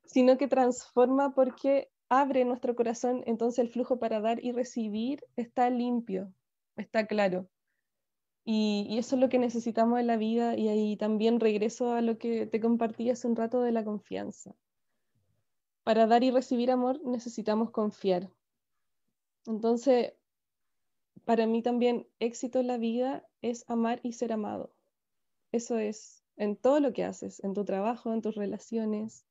[0.04, 5.70] sino que transforma porque abre nuestro corazón, entonces el flujo para dar y recibir está
[5.70, 6.32] limpio,
[6.76, 7.48] está claro.
[8.44, 12.02] Y, y, eso es lo que necesitamos en la vida y ahí también regreso a
[12.02, 14.56] lo que te compartí hace un rato de la confianza.
[15.84, 18.28] Para dar y recibir amor necesitamos confiar.
[19.46, 20.14] Entonces,
[21.24, 24.74] para mí también éxito en la vida es amar y ser amado.
[25.52, 29.26] Eso es en todo lo que haces, en tu trabajo, en tus relaciones,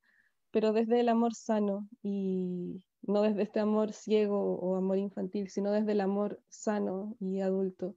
[0.51, 5.71] pero desde el amor sano y no desde este amor ciego o amor infantil, sino
[5.71, 7.95] desde el amor sano y adulto.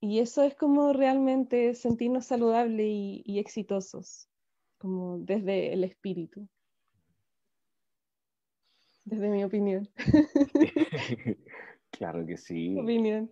[0.00, 4.28] Y eso es como realmente sentirnos saludables y, y exitosos,
[4.78, 6.48] como desde el espíritu.
[9.04, 9.88] Desde mi opinión.
[11.90, 12.76] Claro que sí.
[12.78, 13.30] Opinión.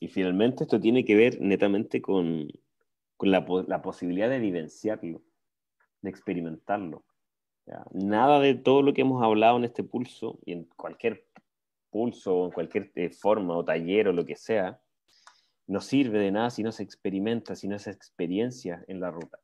[0.00, 2.48] Y, finalmente esto tiene que ver netamente con,
[3.28, 5.22] la, posibilidad de vivenciarlo,
[6.02, 7.04] de experimentarlo.
[7.92, 11.26] Nada de todo lo que hemos hablado en este pulso y en cualquier
[11.90, 14.80] pulso o en cualquier eh, forma o taller o lo que sea,
[15.66, 19.38] no sirve de nada si no se experimenta, si no se experiencia en la ruta.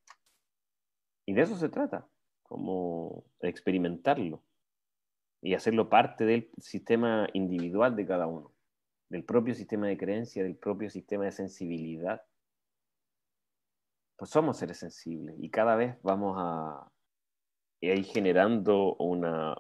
[1.25, 2.09] Y de eso se trata,
[2.43, 4.43] como experimentarlo
[5.41, 8.53] y hacerlo parte del sistema individual de cada uno,
[9.09, 12.23] del propio sistema de creencia, del propio sistema de sensibilidad.
[14.17, 16.91] Pues somos seres sensibles y cada vez vamos a
[17.81, 19.57] ir generando una,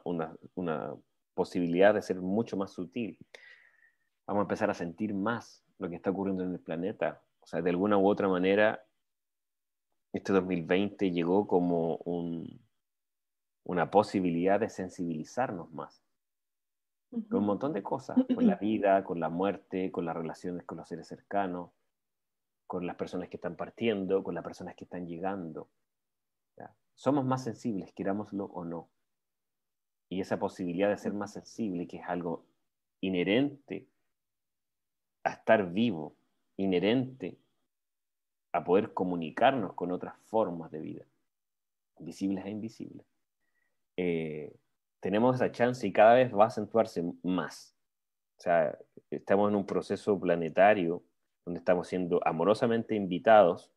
[0.54, 0.94] una
[1.34, 3.18] posibilidad de ser mucho más sutil.
[4.26, 7.22] Vamos a empezar a sentir más lo que está ocurriendo en el planeta.
[7.40, 8.84] O sea, de alguna u otra manera,
[10.12, 12.60] este 2020 llegó como un,
[13.64, 16.02] una posibilidad de sensibilizarnos más.
[17.10, 20.78] Con un montón de cosas, con la vida, con la muerte, con las relaciones con
[20.78, 21.70] los seres cercanos,
[22.66, 25.68] con las personas que están partiendo, con las personas que están llegando.
[26.96, 28.88] Somos más sensibles, querámoslo o no.
[30.08, 32.46] Y esa posibilidad de ser más sensible, que es algo
[33.02, 33.86] inherente
[35.22, 36.16] a estar vivo,
[36.56, 37.38] inherente
[38.52, 41.04] a poder comunicarnos con otras formas de vida,
[41.98, 43.06] visibles e invisibles.
[43.98, 44.56] Eh,
[45.00, 47.76] tenemos esa chance y cada vez va a acentuarse más.
[48.38, 48.78] O sea,
[49.10, 51.02] estamos en un proceso planetario
[51.46, 53.72] donde estamos siendo amorosamente invitados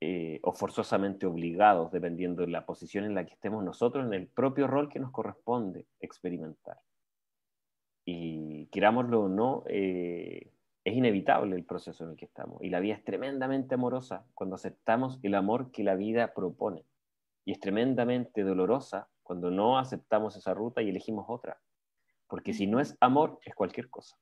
[0.00, 4.26] eh, o forzosamente obligados, dependiendo de la posición en la que estemos nosotros, en el
[4.26, 6.78] propio rol que nos corresponde experimentar.
[8.04, 10.50] Y querámoslo o no, eh,
[10.84, 12.62] es inevitable el proceso en el que estamos.
[12.62, 16.84] Y la vida es tremendamente amorosa cuando aceptamos el amor que la vida propone
[17.44, 21.60] y es tremendamente dolorosa cuando no aceptamos esa ruta y elegimos otra.
[22.26, 24.16] Porque si no es amor, es cualquier cosa.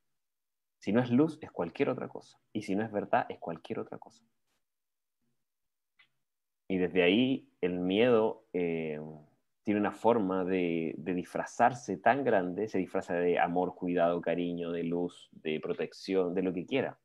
[0.78, 2.38] Si no es luz, es cualquier otra cosa.
[2.52, 4.24] Y si no es verdad, es cualquier otra cosa.
[6.68, 9.00] Y desde ahí el miedo eh,
[9.64, 15.28] tiene una forma de, disfrazarse tan grande, se disfraza de amor, cuidado, cariño, de luz,
[15.32, 16.98] de protección, de lo que quiera.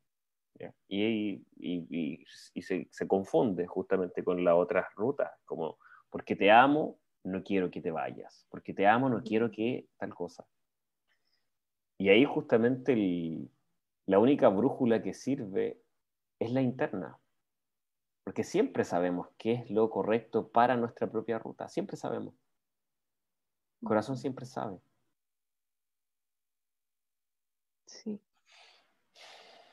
[0.88, 1.44] Y,
[2.62, 5.78] se, se, confunde justamente con la otra ruta, como
[6.10, 8.46] porque te amo, no quiero que te vayas.
[8.50, 10.46] Porque te amo, no quiero que tal cosa.
[11.98, 12.94] Y ahí justamente
[14.06, 15.80] la única brújula que sirve
[16.38, 17.18] es la interna.
[18.24, 21.68] Porque siempre sabemos qué es lo correcto para nuestra propia ruta.
[21.68, 22.34] Siempre sabemos.
[23.82, 24.78] El corazón siempre sabe.
[27.86, 28.20] Sí.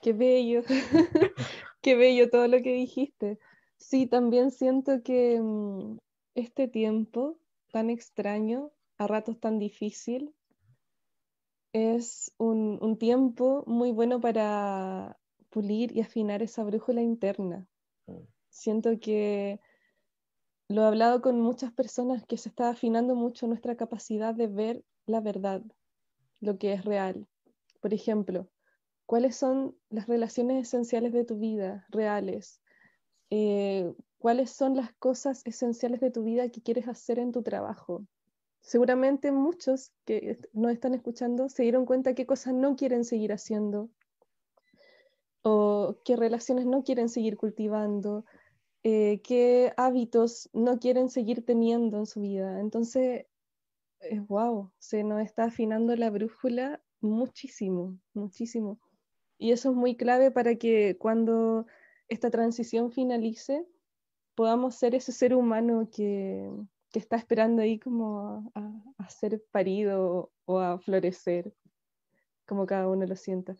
[0.01, 0.63] Qué bello.
[1.81, 3.39] Qué bello todo lo que dijiste.
[3.77, 5.97] Sí, también siento que mm,
[6.35, 7.37] este tiempo
[7.71, 10.35] tan extraño, a ratos tan difícil,
[11.73, 15.17] es un, tiempo muy bueno para
[15.49, 17.67] pulir y afinar esa brújula interna.
[18.07, 18.19] Mm.
[18.49, 19.59] Siento que
[20.67, 24.85] lo he hablado con muchas personas que se está afinando mucho nuestra capacidad de ver
[25.05, 25.61] la verdad,
[26.39, 27.27] lo que es real.
[27.81, 28.49] Por ejemplo,
[29.05, 32.61] ¿cuáles son las relaciones esenciales de tu vida, reales?
[33.29, 38.05] Eh, cuáles son las cosas esenciales de tu vida que quieres hacer en tu trabajo.
[38.61, 43.89] Seguramente muchos que nos están escuchando se dieron cuenta qué cosas no quieren seguir haciendo,
[45.43, 48.25] o qué relaciones no quieren seguir cultivando,
[48.83, 52.59] eh, qué hábitos no quieren seguir teniendo en su vida.
[52.59, 53.25] Entonces,
[53.99, 58.79] es wow, se nos está afinando la brújula muchísimo, muchísimo.
[59.37, 61.65] Y eso es muy clave para que cuando
[62.07, 63.65] esta transición finalice,
[64.35, 66.49] podamos ser ese ser humano que,
[66.91, 71.53] que está esperando ahí como a, ser parido o a florecer,
[72.45, 73.55] como cada uno lo sienta.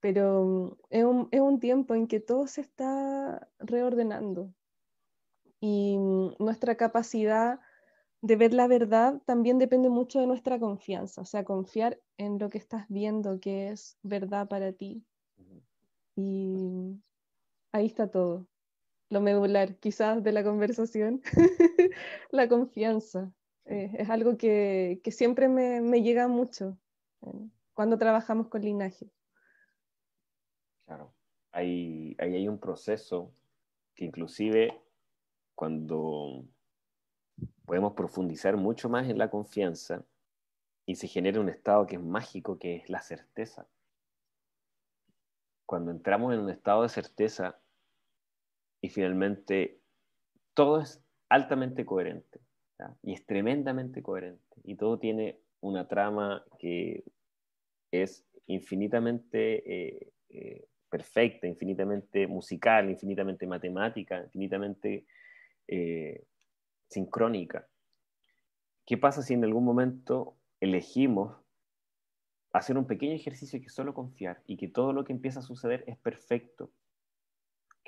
[0.00, 4.52] Pero mm, es un, es un tiempo en que todo se está reordenando
[5.60, 7.60] y mm, nuestra capacidad
[8.22, 12.50] de ver la verdad también depende mucho de nuestra confianza, o sea, confiar en lo
[12.50, 15.04] que estás viendo que es verdad para ti.
[16.16, 17.00] Y
[17.72, 18.46] ahí está todo.
[19.10, 21.20] Lo medular, quizás, de la conversación,
[22.30, 23.32] la confianza.
[23.66, 26.78] Eh, es algo que, siempre me, llega mucho
[27.22, 29.10] eh, cuando trabajamos con linaje.
[30.86, 31.12] Claro,
[31.52, 33.32] ahí hay un proceso
[33.94, 34.80] que inclusive
[35.54, 36.44] cuando
[37.66, 40.04] podemos profundizar mucho más en la confianza
[40.86, 43.68] y se genera un estado que es mágico, que es la certeza.
[45.66, 47.59] Cuando entramos en un estado de certeza
[48.80, 49.80] y finalmente
[50.54, 52.40] todo es altamente coherente
[53.02, 57.04] y es tremendamente coherente y todo tiene una trama que
[57.90, 65.06] es infinitamente eh, eh, perfecta, infinitamente musical, infinitamente matemática, infinitamente
[65.68, 66.24] eh,
[66.88, 67.68] sincrónica.
[68.86, 71.36] ¿Qué pasa si en algún momento elegimos
[72.52, 75.84] hacer un pequeño ejercicio que solo confiar y que todo lo que empieza a suceder
[75.86, 76.72] es perfecto?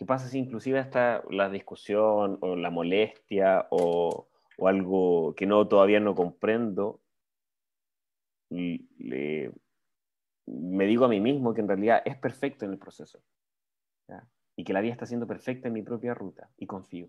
[0.02, 4.26] ¿Qué pasa si inclusive hasta la discusión o la molestia o,
[4.66, 7.00] algo que no todavía no comprendo,
[8.50, 9.52] me
[10.86, 13.22] digo a mí mismo que en realidad es perfecto en el proceso
[14.56, 17.08] y que la vida está siendo perfecta en mi propia ruta y confío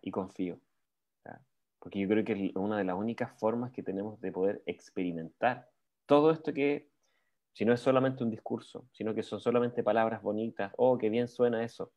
[0.00, 0.58] y confío
[1.80, 5.68] porque yo creo que es una de las únicas formas que tenemos de poder experimentar
[6.06, 6.89] todo esto que,
[7.60, 11.28] si no es solamente un discurso, sino que son solamente palabras bonitas, oh, qué bien
[11.28, 11.92] suena eso.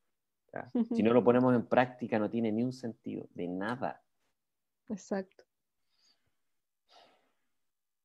[0.94, 4.03] Si no lo ponemos en práctica no tiene ni un sentido, de nada.
[4.90, 5.45] Exacto.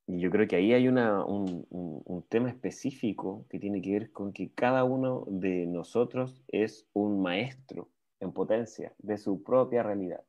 [0.06, 4.12] Y yo creo que ahí hay una, un, un, tema específico que tiene que ver
[4.12, 7.90] con que cada uno de nosotros es un maestro
[8.20, 10.22] en potencia de su propia realidad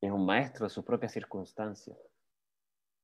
[0.00, 1.98] es un maestro de sus propias circunstancias.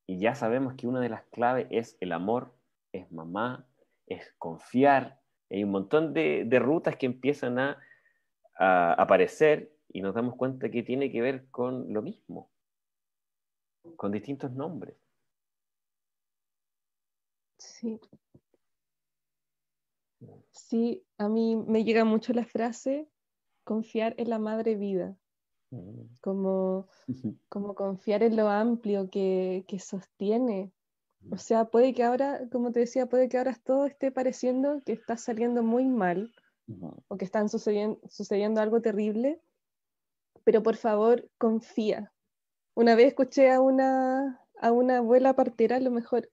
[0.06, 2.57] Y ya sabemos que una de las claves es el amor,
[2.92, 3.66] es mamá,
[4.06, 5.20] es confiar.
[5.50, 7.78] Hay un montón de, rutas que empiezan a,
[8.60, 12.50] aparecer y nos damos cuenta que tiene que ver con lo mismo,
[13.96, 14.96] con distintos nombres.
[17.56, 18.00] Sí.
[20.50, 23.08] Sí, a mí me llega mucho la frase
[23.62, 25.16] confiar en la madre vida.
[25.70, 26.14] Mm.
[26.22, 26.88] como,
[27.48, 30.72] como confiar en lo amplio que, que, sostiene.
[31.30, 34.92] O sea, puede que ahora, como te decía, puede que ahora todo esté pareciendo que
[34.92, 36.32] está saliendo muy mal
[37.08, 39.40] o que están sucediendo, sucediendo algo terrible,
[40.44, 42.12] pero por favor, confía.
[42.74, 46.30] Una vez escuché a una, a una abuela partera, a lo mejor,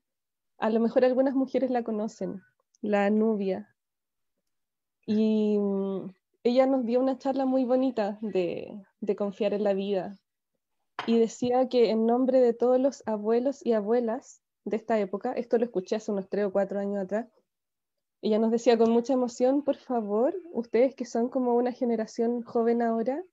[0.57, 2.41] a lo mejor algunas mujeres la conocen,
[2.81, 3.75] la Nubia.
[5.05, 6.13] Y mm,
[6.45, 8.85] ella nos dio una charla muy bonita de,
[9.17, 10.19] confiar en la vida
[11.07, 15.57] y decía que en nombre de todos los abuelos y abuelas de esta época, esto
[15.57, 17.27] lo escuché hace unos tres o cuatro años atrás,
[18.21, 22.81] ella nos decía con mucha emoción, por favor, ustedes que son como una generación joven
[22.81, 23.23] ahora,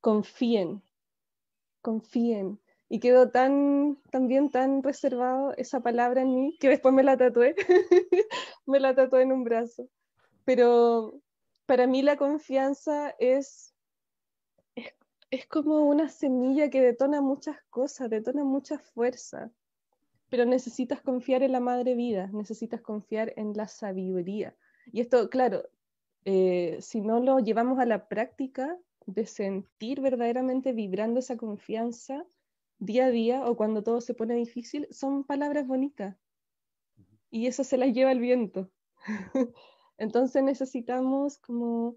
[0.00, 0.82] confíen,
[1.80, 2.60] confíen.
[2.88, 7.54] Y quedó tan, también tan reservado esa palabra en mí que después me la tatué,
[8.66, 9.88] me la tatué en un brazo.
[10.44, 11.20] Pero
[11.66, 13.74] para mí la confianza es,
[15.30, 19.50] es, como una semilla que detona muchas cosas, detona mucha fuerza,
[20.28, 24.56] pero necesitas confiar en la madre vida, necesitas confiar en la sabiduría.
[24.92, 25.64] Y esto, claro,
[26.24, 28.76] eh, si no lo llevamos a la práctica
[29.06, 32.26] de sentir verdaderamente vibrando esa confianza
[32.78, 36.16] día a día o cuando todo se pone difícil, son palabras bonitas.
[37.30, 38.70] Y eso se las lleva el viento.
[39.98, 41.96] Entonces necesitamos como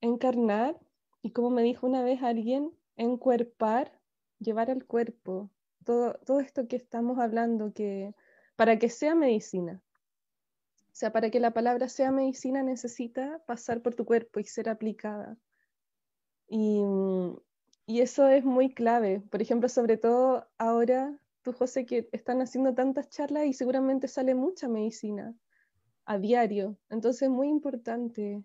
[0.00, 0.78] encarnar
[1.22, 3.98] y como me dijo una vez alguien, encuerpar,
[4.38, 5.50] llevar al cuerpo
[5.84, 8.14] todo, todo esto que estamos hablando, que
[8.56, 9.82] para que sea medicina.
[10.92, 14.68] O sea, para que la palabra sea medicina necesita pasar por tu cuerpo y ser
[14.68, 15.38] aplicada.
[16.48, 16.82] Y,
[17.86, 19.22] y eso es muy clave.
[19.30, 24.34] Por ejemplo, sobre todo ahora, tú José, que están haciendo tantas charlas y seguramente sale
[24.34, 25.34] mucha medicina
[26.04, 26.76] a diario.
[26.90, 28.44] Entonces es muy importante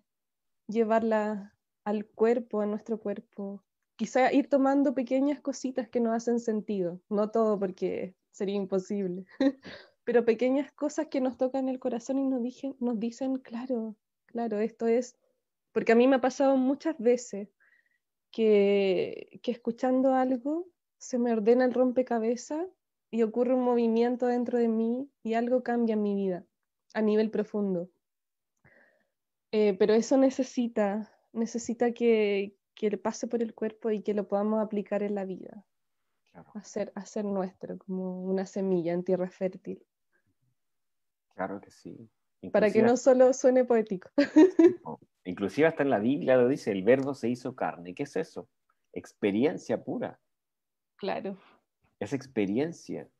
[0.68, 1.54] llevarla
[1.84, 3.62] al cuerpo, a nuestro cuerpo.
[3.98, 9.26] Quizá ir tomando pequeñas cositas que nos hacen sentido, no todo porque sería imposible,
[10.04, 12.40] pero pequeñas cosas que nos tocan el corazón y nos,
[12.78, 13.96] nos dicen, claro,
[14.26, 15.18] claro, esto es,
[15.72, 17.48] porque a mí me ha pasado muchas veces
[18.30, 20.68] que, que escuchando algo
[20.98, 22.64] se me ordena el rompecabezas
[23.10, 26.46] y ocurre un movimiento dentro de mí y algo cambia en mi vida
[26.94, 27.90] a nivel profundo.
[29.50, 34.64] Eh, pero eso necesita, necesita que, que pase por el cuerpo y que lo podamos
[34.64, 35.66] aplicar en la vida.
[36.54, 39.84] Hacer, hacer nuestro, como una semilla en tierra fértil.
[41.34, 42.08] Claro que sí.
[42.52, 44.10] Para que no solo suene poético.
[45.24, 47.94] Inclusive hasta en la Biblia lo dice, el verbo se hizo carne.
[47.96, 48.48] ¿Qué es eso?
[48.92, 50.20] Experiencia pura.
[50.96, 51.36] Claro.
[51.98, 53.10] Es experiencia.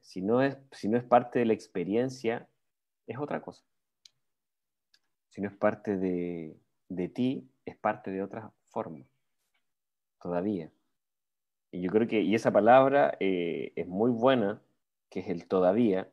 [0.00, 2.48] Si, no es, si no es parte de la experiencia,
[3.08, 3.64] es otra cosa.
[5.30, 6.56] Si no es parte de,
[6.88, 9.06] de ti, es parte de otra forma.
[10.20, 10.70] Todavía.
[11.72, 14.60] Y yo creo que, y esa palabra eh, es muy buena,
[15.08, 16.10] que es el todavía,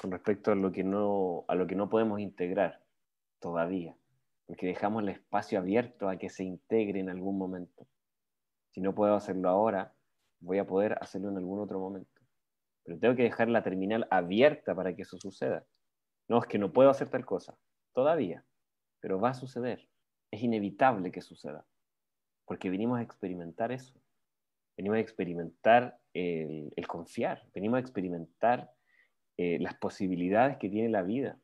[0.00, 2.82] con respecto a lo que no, a lo que no podemos integrar
[3.40, 3.96] todavía,
[4.46, 7.86] porque dejamos el espacio abierto a que se integre en algún momento.
[8.70, 9.94] Si no puedo hacerlo ahora,
[10.40, 12.20] voy a poder hacerlo en algún otro momento.
[12.84, 15.66] Pero tengo que dejar la terminal abierta para que eso suceda.
[16.28, 17.58] No, es que no puedo hacer tal cosa,
[17.92, 18.44] todavía,
[19.00, 19.88] pero va a suceder.
[20.30, 21.66] Es inevitable que suceda,
[22.48, 23.94] porque venimos a experimentar eso.
[24.76, 28.70] Venimos a experimentar el, confiar, venimos a experimentar
[29.36, 31.38] eh, las posibilidades que tiene la vida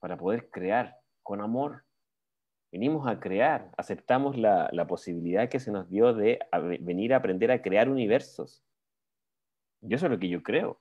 [0.00, 1.84] para poder crear con amor.
[2.72, 6.40] Venimos a crear, aceptamos la, posibilidad que se nos dio de
[6.80, 8.64] venir a aprender a crear universos.
[9.82, 10.80] Yo eso es lo que yo creo.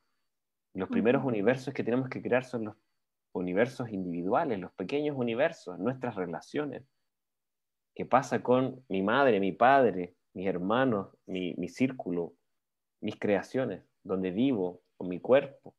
[0.74, 2.76] Los primeros universos que tenemos que crear son los
[3.34, 6.84] universos individuales, los pequeños universos, nuestras relaciones.
[7.96, 12.34] ¿Qué pasa con mi madre, mi padre, mis hermanos, mi, círculo,
[13.02, 15.76] mis creaciones, donde vivo, con mi cuerpo?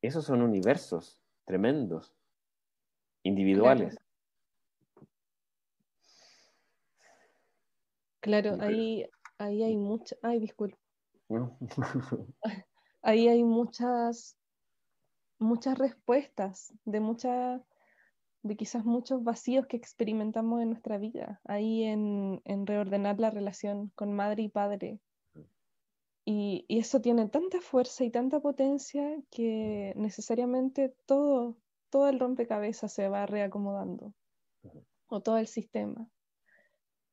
[0.00, 2.14] Esos son universos tremendos,
[3.24, 3.96] individuales.
[8.20, 9.04] Claro, ahí,
[9.38, 10.78] ahí hay muchas, ay, disculpa.
[13.02, 14.36] ahí hay muchas
[15.42, 17.60] muchas respuestas, de muchas
[18.42, 24.12] de quizás muchos vacíos que experimentamos en nuestra vida, ahí en, reordenar la relación con
[24.12, 24.98] madre y padre.
[26.24, 31.56] Y, eso tiene tanta fuerza y tanta potencia que necesariamente todo,
[31.90, 34.12] todo el rompecabezas se va reacomodando,
[35.08, 36.08] o todo el sistema.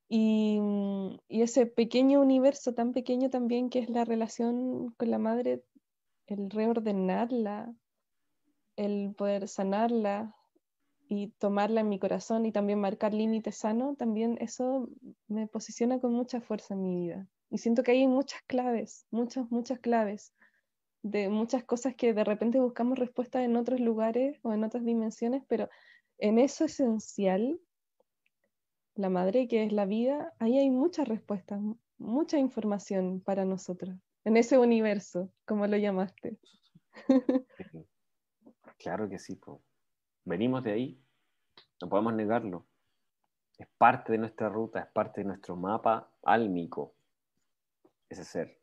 [0.08, 0.58] Y,
[1.28, 5.62] y, ese pequeño universo tan pequeño también que es la relación con la madre,
[6.26, 7.72] el reordenarla,
[8.76, 10.34] el poder sanarla
[11.12, 14.88] y tomarla en mi corazón y también marcar límites sanos, también eso
[15.26, 17.26] me posiciona con mucha fuerza en mi vida.
[17.50, 20.32] Y siento que hay muchas claves, muchas, muchas claves
[21.02, 25.42] de muchas cosas que de repente buscamos respuestas en otros lugares o en otras dimensiones,
[25.48, 25.68] pero
[26.18, 27.58] en eso esencial,
[28.94, 31.60] la madre que es la vida, ahí hay muchas respuestas,
[31.98, 36.38] mucha información para nosotros, en ese universo, como lo llamaste.
[38.78, 39.36] Claro que sí,
[40.24, 41.00] venimos de ahí,
[41.80, 42.66] no podemos negarlo.
[43.58, 46.94] Es parte de nuestra ruta, es parte de nuestro mapa álmico,
[48.08, 48.58] ese ser.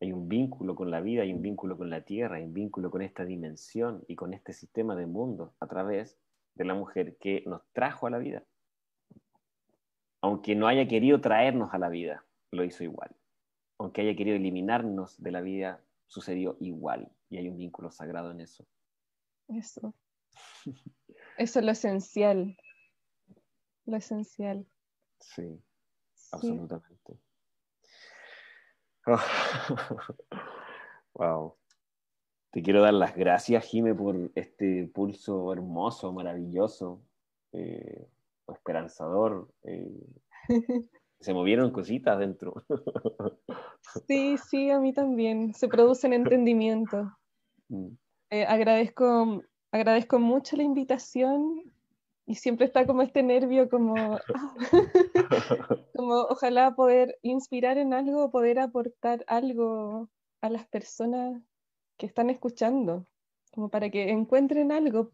[0.00, 2.90] Hay un vínculo con la vida, hay un vínculo con la tierra, hay un vínculo
[2.90, 6.18] con esta dimensión y con este sistema de mundo a través
[6.54, 8.44] de la mujer que nos trajo a la vida.
[10.20, 13.10] Aunque no haya querido traernos a la vida, lo hizo igual.
[13.78, 17.10] Aunque haya querido eliminarnos de la vida, sucedió igual.
[17.28, 18.64] Y hay un vínculo sagrado en eso.
[19.48, 19.94] Eso.
[21.38, 22.56] Eso es lo esencial.
[23.86, 24.66] Lo esencial.
[25.20, 25.60] Sí,
[26.32, 27.18] absolutamente.
[31.14, 31.54] wow.
[32.50, 37.02] Te quiero dar las gracias, Jime, por este pulso hermoso, maravilloso,
[37.52, 38.06] eh,
[38.46, 39.48] esperanzador.
[39.64, 40.06] Eh,
[41.20, 42.64] se movieron cositas dentro.
[44.06, 45.52] sí, sí, a mí también.
[45.52, 47.12] Se produce en entendimiento.
[47.68, 47.88] Mm.
[48.30, 49.42] Eh, agradezco,
[49.74, 51.60] agradezco mucho la invitación
[52.26, 53.96] y siempre está como este nervio, como,
[54.34, 54.54] ah,
[55.96, 60.08] como ojalá poder inspirar en algo, poder aportar algo
[60.40, 61.42] a las personas
[61.96, 63.04] que están escuchando,
[63.52, 65.10] como para que encuentren algo,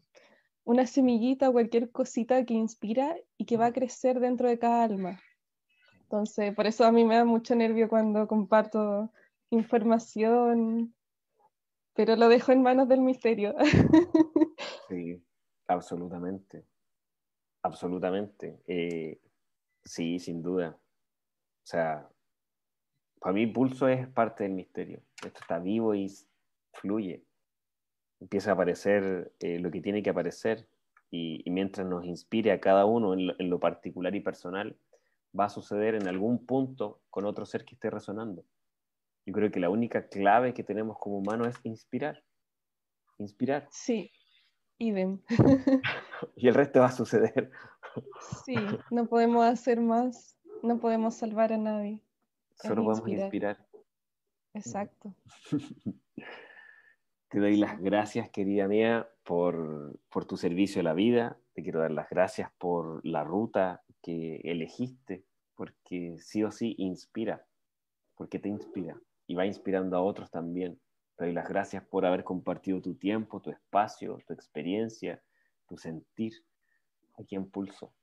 [0.63, 5.19] una semillita, cualquier cosita que inspira y que va a crecer dentro de cada alma.
[6.03, 9.11] Entonces, por eso a mí me da mucho nervio cuando comparto
[9.49, 10.93] información
[11.93, 13.55] pero lo dejo en manos del misterio.
[14.91, 15.23] Sí,
[15.67, 16.65] absolutamente.
[17.63, 18.59] Absolutamente.
[18.67, 19.21] Eh,
[19.85, 20.77] sí, sin duda.
[20.77, 22.09] O sea,
[23.21, 25.01] para mí pulso es parte del misterio.
[25.23, 26.11] Esto está vivo y
[26.73, 27.23] fluye.
[28.19, 30.67] Empieza a aparecer eh, lo que tiene que aparecer
[31.09, 34.75] y, mientras nos inspire a cada uno en lo, particular y personal,
[35.37, 38.43] va a suceder en algún punto con otro ser que esté resonando.
[39.25, 42.21] Yo creo que la única clave que tenemos como humanos es inspirar.
[43.17, 43.67] Inspirar.
[43.71, 44.11] Sí,
[44.81, 45.19] idem.
[46.35, 47.51] y el resto va a suceder.
[48.45, 48.55] sí,
[48.91, 52.01] no podemos hacer más, no podemos salvar a nadie.
[52.55, 53.65] Solo podemos inspirar.
[54.53, 55.15] Exacto.
[57.29, 61.37] Te doy las gracias, querida mía, por, por, tu servicio a la vida.
[61.53, 65.23] Te quiero dar las gracias por la ruta que elegiste,
[65.55, 67.45] porque sí o sí inspira,
[68.15, 70.77] porque te inspira y va inspirando a otros también.
[71.15, 75.21] Te doy las gracias por haber compartido tu tiempo, tu espacio, tu experiencia,
[75.67, 76.33] tu sentir
[77.17, 77.93] aquí en Pulso.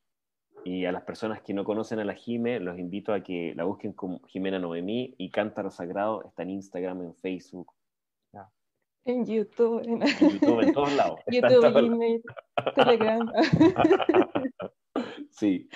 [0.65, 3.65] Y a las personas que no conocen a la Jime, los invito a que la
[3.65, 7.73] busquen como Jimena Noemí y Cántaro Sagrado está en Instagram, en Facebook.
[9.09, 9.81] En YouTube.
[9.87, 10.01] En...
[10.01, 11.21] YouTube, en todos lados.
[11.33, 12.23] YouTube, Gmail,
[12.75, 13.33] Telegram.
[15.31, 15.67] sí.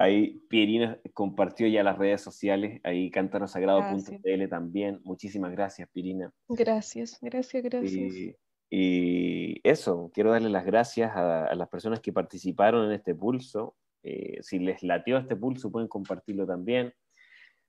[0.00, 5.00] Ahí Pierina compartió ya las redes sociales, ahí cántanosagrado.tl también.
[5.02, 6.32] Muchísimas gracias, Pirina.
[6.48, 8.36] Gracias, gracias, gracias.
[8.70, 13.76] Y, eso, quiero darle las gracias a, las personas que participaron en este pulso.
[14.04, 16.94] Eh, si les latió este pulso, pueden compartirlo también.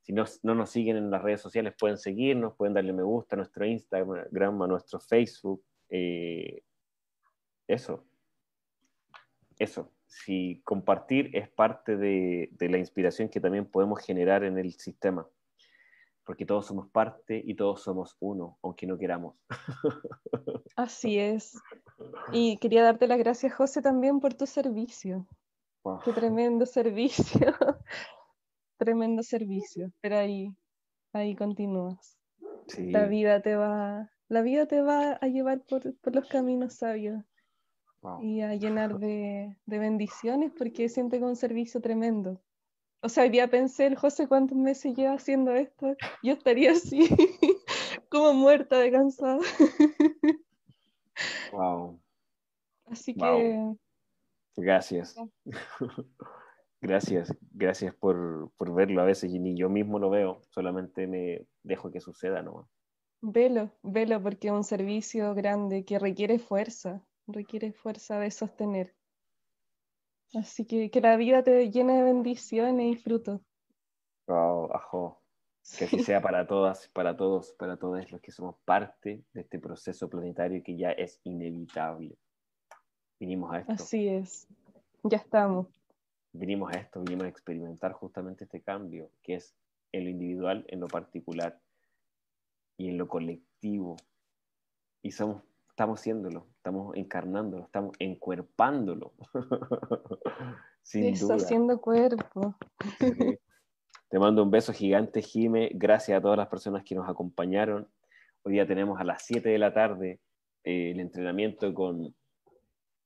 [0.01, 3.35] Si no, no, nos siguen en las redes sociales, pueden seguirnos, pueden darle me gusta
[3.35, 5.63] a nuestro Instagram, a nuestro Facebook.
[5.89, 6.61] Eh,
[7.67, 8.05] eso.
[9.57, 9.91] Eso.
[10.09, 15.25] Si compartir es parte de, de la inspiración que también podemos generar en el sistema
[16.29, 19.35] porque todos somos parte y todos somos uno, aunque no queramos.
[20.75, 21.57] Así es.
[22.31, 25.25] Y quería darte las gracias, José, también por tu servicio.
[26.05, 27.39] Qué tremendo servicio.
[28.77, 29.91] tremendo servicio.
[30.01, 30.55] Pero ahí,
[31.13, 32.19] ahí continúas.
[32.77, 37.23] La vida te va, la vida te va a llevar por, los caminos sabios.
[38.21, 42.41] Y a llenar de, de bendiciones porque siente que un servicio tremendo.
[43.01, 45.95] O sea, hoy día pensé, el José, ¿cuántos meses lleva haciendo esto?
[46.21, 47.07] Yo estaría así,
[48.09, 49.39] como muerta de cansada.
[51.51, 51.99] Wow.
[52.85, 53.75] Así que.
[54.55, 55.15] Gracias.
[56.81, 61.45] gracias, gracias por, por, verlo a veces y ni yo mismo lo veo, solamente me
[61.63, 62.69] dejo que suceda, ¿no?
[63.21, 68.95] Velo, velo, porque es un servicio grande que requiere fuerza, requiere fuerza de sostener.
[70.35, 73.41] Así que que la vida te llene de bendiciones y frutos.
[74.27, 75.15] Wow, ajo.
[75.77, 79.59] Que así sea para todas, para todos, para todos los que somos parte de este
[79.59, 82.17] proceso planetario que ya es inevitable.
[83.19, 83.73] Vinimos a esto.
[83.73, 84.47] Así es.
[85.03, 85.67] Ya estamos.
[86.31, 89.55] Vinimos a esto, vinimos a experimentar justamente este cambio, que es
[89.91, 91.61] en lo individual, en lo particular
[92.77, 93.97] y en lo colectivo.
[95.03, 95.43] Y somos
[95.79, 99.13] estamos haciéndolo, estamos encarnándolo, estamos encuerpándolo.
[100.83, 101.35] Sin duda.
[101.35, 102.53] haciendo cuerpo.
[104.09, 105.69] Te mando un beso gigante, Jime.
[105.73, 107.87] Gracias a todas las personas que nos acompañaron.
[108.43, 110.19] Hoy día tenemos a las 7 de la tarde
[110.65, 112.13] eh, el entrenamiento con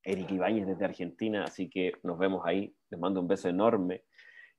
[0.01, 2.75] Eric Ibáñez desde Argentina, así que nos vemos ahí.
[2.89, 4.03] Les mando un beso enorme.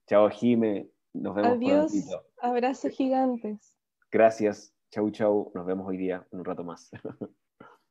[0.06, 0.88] Chao, Jime.
[1.14, 1.92] Nos vemos Adiós.
[2.40, 3.76] Abrazos gigantes.
[4.12, 4.72] Gracias.
[4.92, 5.50] Chau, chau.
[5.52, 6.92] Nos vemos hoy día en un rato más.